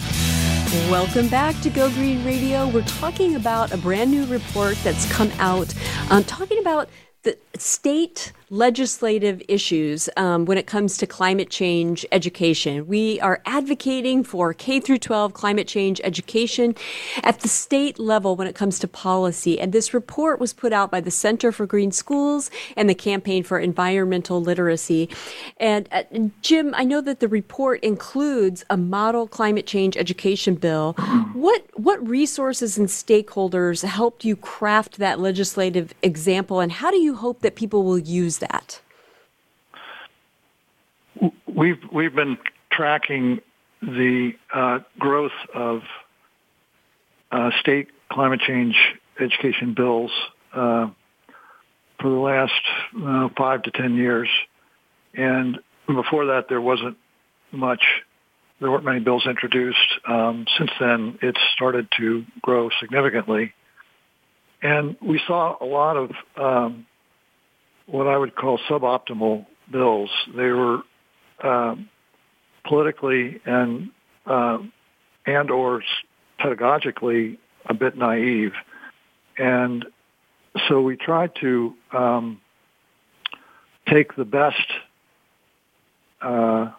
[0.71, 2.65] Welcome back to Go Green Radio.
[2.65, 5.73] We're talking about a brand new report that's come out
[6.09, 6.87] um, talking about
[7.23, 12.85] the state legislative issues um, when it comes to climate change education.
[12.85, 16.75] We are advocating for K through 12 climate change education
[17.23, 19.57] at the state level when it comes to policy.
[19.57, 23.43] And this report was put out by the Center for Green Schools and the Campaign
[23.43, 25.07] for Environmental Literacy.
[25.55, 26.03] And uh,
[26.41, 30.93] Jim, I know that the report includes a model climate change education bill.
[31.31, 37.15] What what resources and stakeholders helped you craft that legislative example, and how do you
[37.15, 38.81] hope that people will use that?
[41.47, 42.37] We've we've been
[42.71, 43.41] tracking
[43.81, 45.81] the uh, growth of
[47.31, 48.75] uh, state climate change
[49.19, 50.11] education bills
[50.53, 50.89] uh,
[51.99, 52.61] for the last
[53.03, 54.29] uh, five to ten years,
[55.13, 56.97] and before that there wasn't
[57.51, 57.83] much.
[58.59, 59.77] There weren't many bills introduced.
[60.07, 63.53] Um, since then, it's started to grow significantly,
[64.61, 66.85] and we saw a lot of um,
[67.85, 70.09] what I would call suboptimal bills.
[70.35, 70.79] They were
[71.43, 71.75] uh,
[72.67, 73.89] politically and
[74.25, 74.59] uh,
[75.25, 75.83] and or
[76.39, 78.53] pedagogically a bit naive,
[79.37, 79.85] and
[80.67, 82.41] so we tried to um,
[83.87, 84.57] take the best
[86.21, 86.71] uh,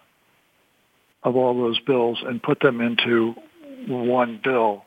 [1.22, 3.34] of all those bills and put them into
[3.88, 4.84] one bill.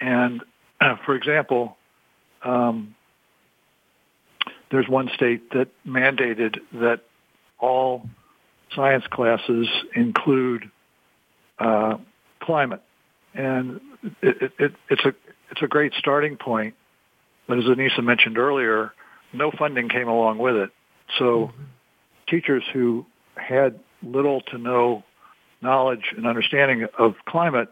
[0.00, 0.42] And
[1.06, 1.76] for example,
[2.44, 2.94] um,
[4.70, 7.00] there's one state that mandated that
[7.58, 8.08] all
[8.74, 10.70] science classes include
[11.58, 11.96] uh,
[12.40, 12.82] climate,
[13.34, 13.80] and
[14.22, 15.14] it, it, it's a
[15.50, 16.74] it's a great starting point.
[17.48, 18.92] But as Anisa mentioned earlier,
[19.32, 20.70] no funding came along with it.
[21.18, 21.62] So mm-hmm.
[22.28, 25.02] teachers who had little to no
[25.60, 27.68] knowledge and understanding of climate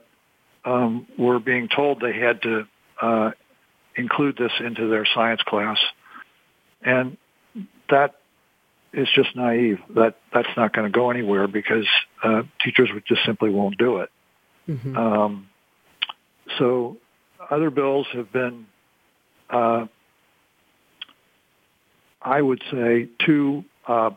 [0.64, 2.66] um, were being told they had to
[3.01, 3.30] uh,
[3.96, 5.78] include this into their science class.
[6.83, 7.16] And
[7.91, 8.14] that
[8.93, 9.79] is just naive.
[9.95, 11.87] That that's not going to go anywhere because
[12.22, 14.11] uh, teachers would just simply won't do it.
[14.68, 14.97] Mm-hmm.
[14.97, 15.49] Um,
[16.59, 16.97] so
[17.51, 18.66] other bills have been,
[19.51, 19.87] uh,
[22.22, 24.11] I would say, too uh,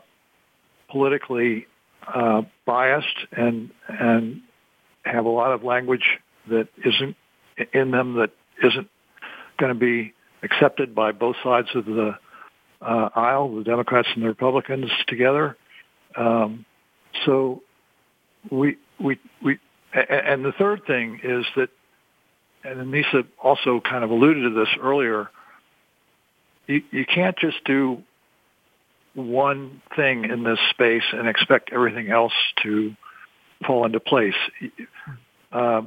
[0.90, 1.66] politically
[2.06, 4.42] uh, biased and and
[5.04, 7.16] have a lot of language that isn't
[7.72, 8.30] in them that
[8.62, 8.88] isn't
[9.58, 12.16] going to be accepted by both sides of the
[12.82, 15.56] uh, aisle, the Democrats and the Republicans together.
[16.16, 16.64] Um,
[17.24, 17.62] so
[18.50, 19.58] we we we
[19.92, 21.68] and the third thing is that,
[22.64, 25.30] and Anisa also kind of alluded to this earlier.
[26.66, 28.02] You, you can't just do
[29.14, 32.94] one thing in this space and expect everything else to
[33.66, 34.34] fall into place.
[35.52, 35.82] Uh,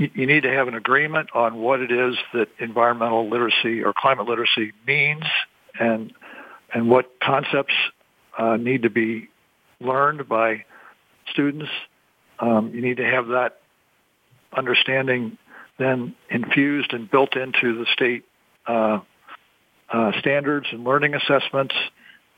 [0.00, 4.26] you need to have an agreement on what it is that environmental literacy or climate
[4.26, 5.24] literacy means
[5.78, 6.12] and
[6.72, 7.74] and what concepts
[8.38, 9.28] uh, need to be
[9.80, 10.64] learned by
[11.30, 11.70] students.
[12.38, 13.60] Um, you need to have that
[14.56, 15.36] understanding
[15.78, 18.24] then infused and built into the state
[18.66, 19.00] uh,
[19.92, 21.74] uh, standards and learning assessments.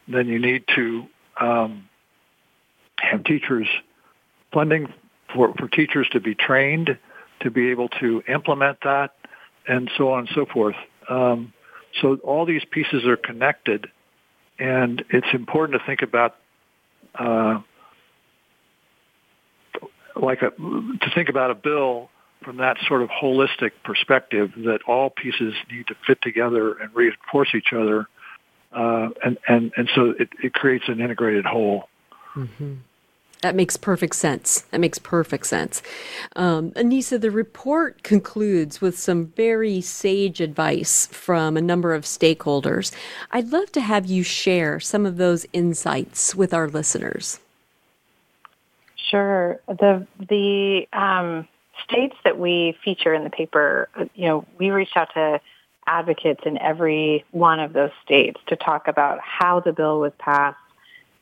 [0.08, 1.06] Then you need to
[1.40, 1.88] um,
[2.98, 3.68] have teachers
[4.52, 4.92] funding
[5.34, 6.98] for, for teachers to be trained
[7.42, 9.14] to be able to implement that,
[9.66, 10.76] and so on and so forth.
[11.08, 11.52] Um,
[12.00, 13.86] so all these pieces are connected,
[14.58, 16.36] and it's important to think about
[17.14, 17.60] uh,
[20.16, 22.10] like a, to think about a bill
[22.44, 27.50] from that sort of holistic perspective that all pieces need to fit together and reinforce
[27.54, 28.08] each other,
[28.72, 31.88] uh, and and and so it, it creates an integrated whole.
[32.34, 32.74] Mm-hmm.
[33.42, 34.60] That makes perfect sense.
[34.70, 35.82] That makes perfect sense.
[36.36, 42.92] Um, Anisa, the report concludes with some very sage advice from a number of stakeholders.
[43.32, 47.40] I'd love to have you share some of those insights with our listeners.
[48.94, 49.60] Sure.
[49.66, 51.48] The the um,
[51.82, 55.40] states that we feature in the paper, you know, we reached out to
[55.86, 60.56] advocates in every one of those states to talk about how the bill was passed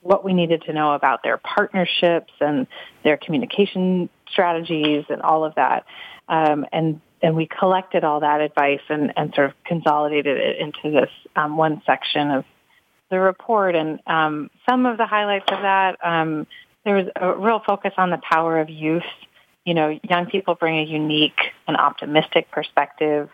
[0.02, 2.66] what we needed to know about their partnerships and
[3.04, 5.84] their communication strategies and all of that.
[6.28, 10.90] Um, and and we collected all that advice and, and sort of consolidated it into
[10.90, 12.44] this um, one section of
[13.10, 13.74] the report.
[13.74, 16.46] And um, some of the highlights of that, um,
[16.84, 19.02] there was a real focus on the power of youth.
[19.66, 23.28] You know, young people bring a unique and optimistic perspective.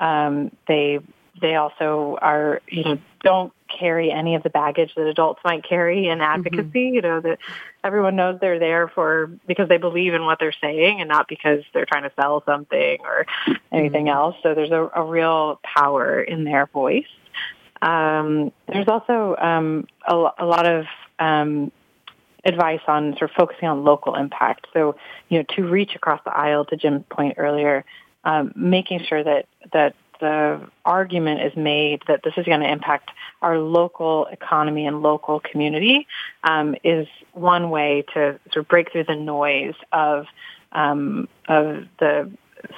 [0.00, 1.00] Um, they
[1.40, 6.08] they also are, you know, don't carry any of the baggage that adults might carry
[6.08, 6.22] in mm-hmm.
[6.22, 6.62] advocacy.
[6.62, 6.94] Mm-hmm.
[6.94, 7.38] You know, that
[7.82, 11.62] everyone knows they're there for because they believe in what they're saying and not because
[11.72, 13.26] they're trying to sell something or
[13.72, 14.16] anything mm-hmm.
[14.16, 14.36] else.
[14.42, 17.06] So there's a, a real power in their voice.
[17.82, 20.86] Um, there's also um, a, a lot of
[21.18, 21.70] um,
[22.44, 24.66] advice on sort of focusing on local impact.
[24.72, 24.96] So,
[25.28, 27.84] you know, to reach across the aisle, to Jim's point earlier,
[28.24, 33.10] um, making sure that that the argument is made that this is going to impact
[33.42, 36.06] our local economy and local community
[36.44, 40.26] um, is one way to sort of break through the noise of
[40.72, 42.30] um, of the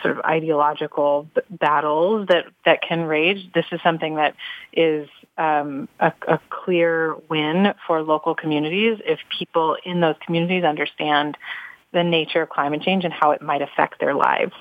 [0.03, 3.51] sort of ideological b- battles that that can rage.
[3.55, 4.35] This is something that
[4.73, 11.37] is um, a, a clear win for local communities if people in those communities understand
[11.93, 14.53] the nature of climate change and how it might affect their lives.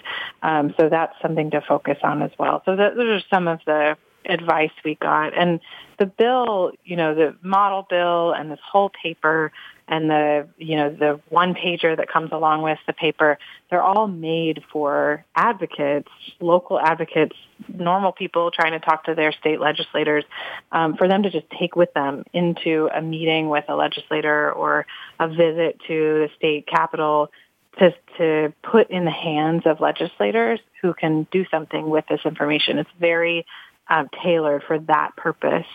[0.41, 2.61] Um, so that's something to focus on as well.
[2.65, 5.37] So those are some of the advice we got.
[5.37, 5.59] And
[5.99, 9.51] the bill, you know, the model bill and this whole paper
[9.87, 13.37] and the, you know, the one pager that comes along with the paper,
[13.69, 16.09] they're all made for advocates,
[16.39, 17.35] local advocates,
[17.73, 20.25] normal people trying to talk to their state legislators,
[20.71, 24.85] um, for them to just take with them into a meeting with a legislator or
[25.19, 27.31] a visit to the state capitol
[27.79, 32.77] to, to put in the hands of legislators who can do something with this information.
[32.77, 33.45] It's very
[33.89, 35.67] um, tailored for that purpose.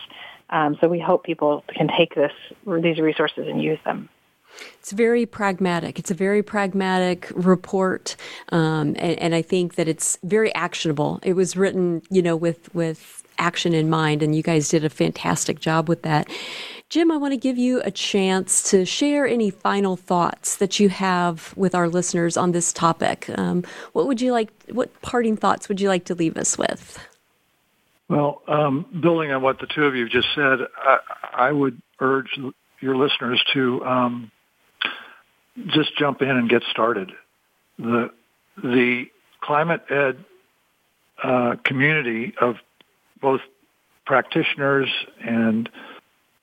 [0.53, 2.31] Um, so we hope people can take this
[2.65, 4.07] these resources and use them.
[4.79, 5.97] It's very pragmatic.
[5.97, 8.15] It's a very pragmatic report,
[8.49, 11.19] um, and, and, I think that it's very actionable.
[11.23, 14.91] It was written, you know, with with action in mind, and you guys did a
[14.91, 16.29] fantastic job with that.
[16.89, 20.89] Jim, I want to give you a chance to share any final thoughts that you
[20.89, 23.27] have with our listeners on this topic.
[23.39, 24.51] Um, what would you like?
[24.71, 26.99] What parting thoughts would you like to leave us with?
[28.09, 30.97] Well, um, building on what the two of you just said, I,
[31.33, 32.37] I would urge
[32.79, 34.31] your listeners to um,
[35.67, 37.11] just jump in and get started.
[37.79, 38.11] The
[38.61, 39.05] the
[39.41, 40.23] climate ed
[41.23, 42.55] uh, community of
[43.21, 43.41] both
[44.05, 44.89] practitioners
[45.21, 45.69] and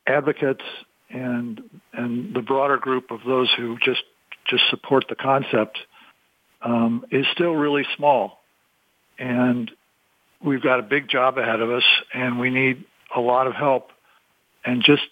[0.06, 0.64] advocates
[1.10, 1.60] and
[1.92, 4.02] and the broader group of those who just
[4.48, 5.78] just support the concept
[6.62, 8.38] um, is still really small,
[9.18, 9.70] and
[10.42, 11.84] we've got a big job ahead of us
[12.14, 12.84] and we need
[13.14, 13.90] a lot of help
[14.64, 15.02] and just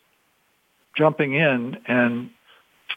[0.97, 2.31] jumping in and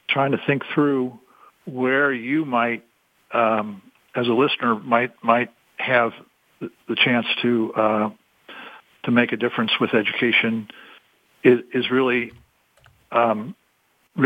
[0.10, 1.20] trying to think through
[1.66, 2.84] where you might,
[3.34, 3.82] um,
[4.16, 6.12] as a listener, might might have
[6.60, 8.10] the chance to uh,
[9.04, 10.68] to make a difference with education
[11.44, 12.32] is, is really
[13.12, 13.56] um,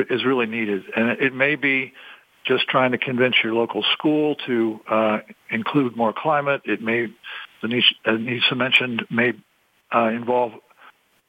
[0.09, 1.93] is really needed, and it may be
[2.45, 6.61] just trying to convince your local school to uh, include more climate.
[6.65, 7.07] It may
[7.65, 9.33] Anisa mentioned may
[9.93, 10.53] uh, involve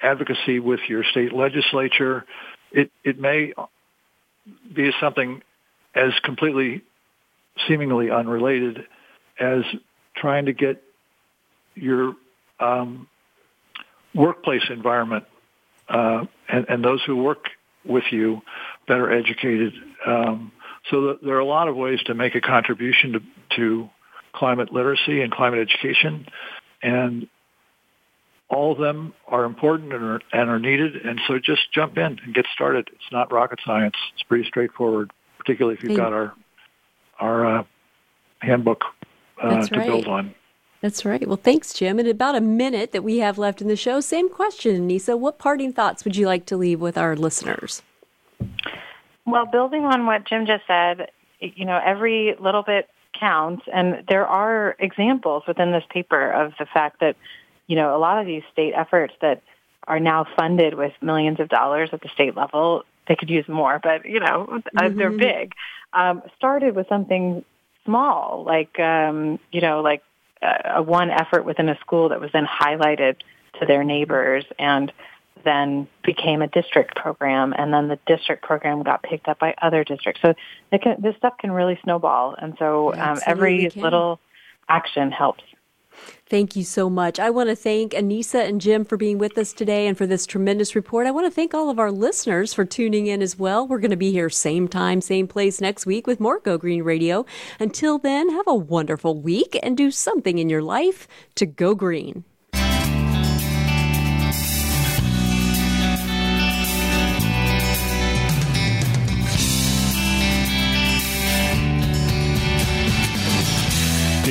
[0.00, 2.24] advocacy with your state legislature.
[2.72, 3.52] It, it may
[4.74, 5.42] be something
[5.94, 6.82] as completely
[7.66, 8.86] seemingly unrelated
[9.40, 9.62] as
[10.14, 10.82] trying to get
[11.74, 12.14] your
[12.60, 13.08] um,
[14.14, 15.24] workplace environment
[15.88, 17.46] uh, and, and, those who work
[17.84, 18.40] with you
[18.88, 19.72] better educated.
[20.04, 20.52] Um,
[20.90, 23.20] so there are a lot of ways to make a contribution to,
[23.56, 23.90] to
[24.36, 26.26] climate literacy and climate education,
[26.82, 27.28] and
[28.48, 30.96] all of them are important and are, and are needed.
[30.96, 32.88] And so just jump in and get started.
[32.92, 33.96] It's not rocket science.
[34.14, 36.34] It's pretty straightforward, particularly if you've got our
[37.18, 37.64] our uh,
[38.40, 38.84] handbook
[39.42, 39.86] uh, to right.
[39.86, 40.34] build on.
[40.82, 41.26] That's right.
[41.26, 41.98] Well, thanks, Jim.
[41.98, 45.16] In about a minute that we have left in the show, same question, Nisa.
[45.16, 47.82] What parting thoughts would you like to leave with our listeners?
[49.26, 51.08] Well, building on what Jim just said,
[51.40, 52.88] you know, every little bit
[53.18, 53.64] counts.
[53.72, 57.16] And there are examples within this paper of the fact that,
[57.66, 59.42] you know, a lot of these state efforts that
[59.88, 63.78] are now funded with millions of dollars at the state level, they could use more,
[63.82, 64.98] but, you know, mm-hmm.
[64.98, 65.54] they're big,
[65.92, 67.44] um, started with something
[67.84, 70.02] small, like, um, you know, like
[70.42, 73.16] a one effort within a school that was then highlighted
[73.60, 74.92] to their neighbors and
[75.46, 79.84] then became a district program, and then the district program got picked up by other
[79.84, 80.20] districts.
[80.20, 80.34] So
[80.78, 83.82] can, this stuff can really snowball, and so um, every can.
[83.82, 84.20] little
[84.68, 85.42] action helps.
[86.28, 87.18] Thank you so much.
[87.18, 90.26] I want to thank Anisa and Jim for being with us today and for this
[90.26, 91.06] tremendous report.
[91.06, 93.66] I want to thank all of our listeners for tuning in as well.
[93.66, 96.82] We're going to be here same time, same place next week with more Go Green
[96.82, 97.24] Radio.
[97.60, 102.24] Until then, have a wonderful week and do something in your life to go green.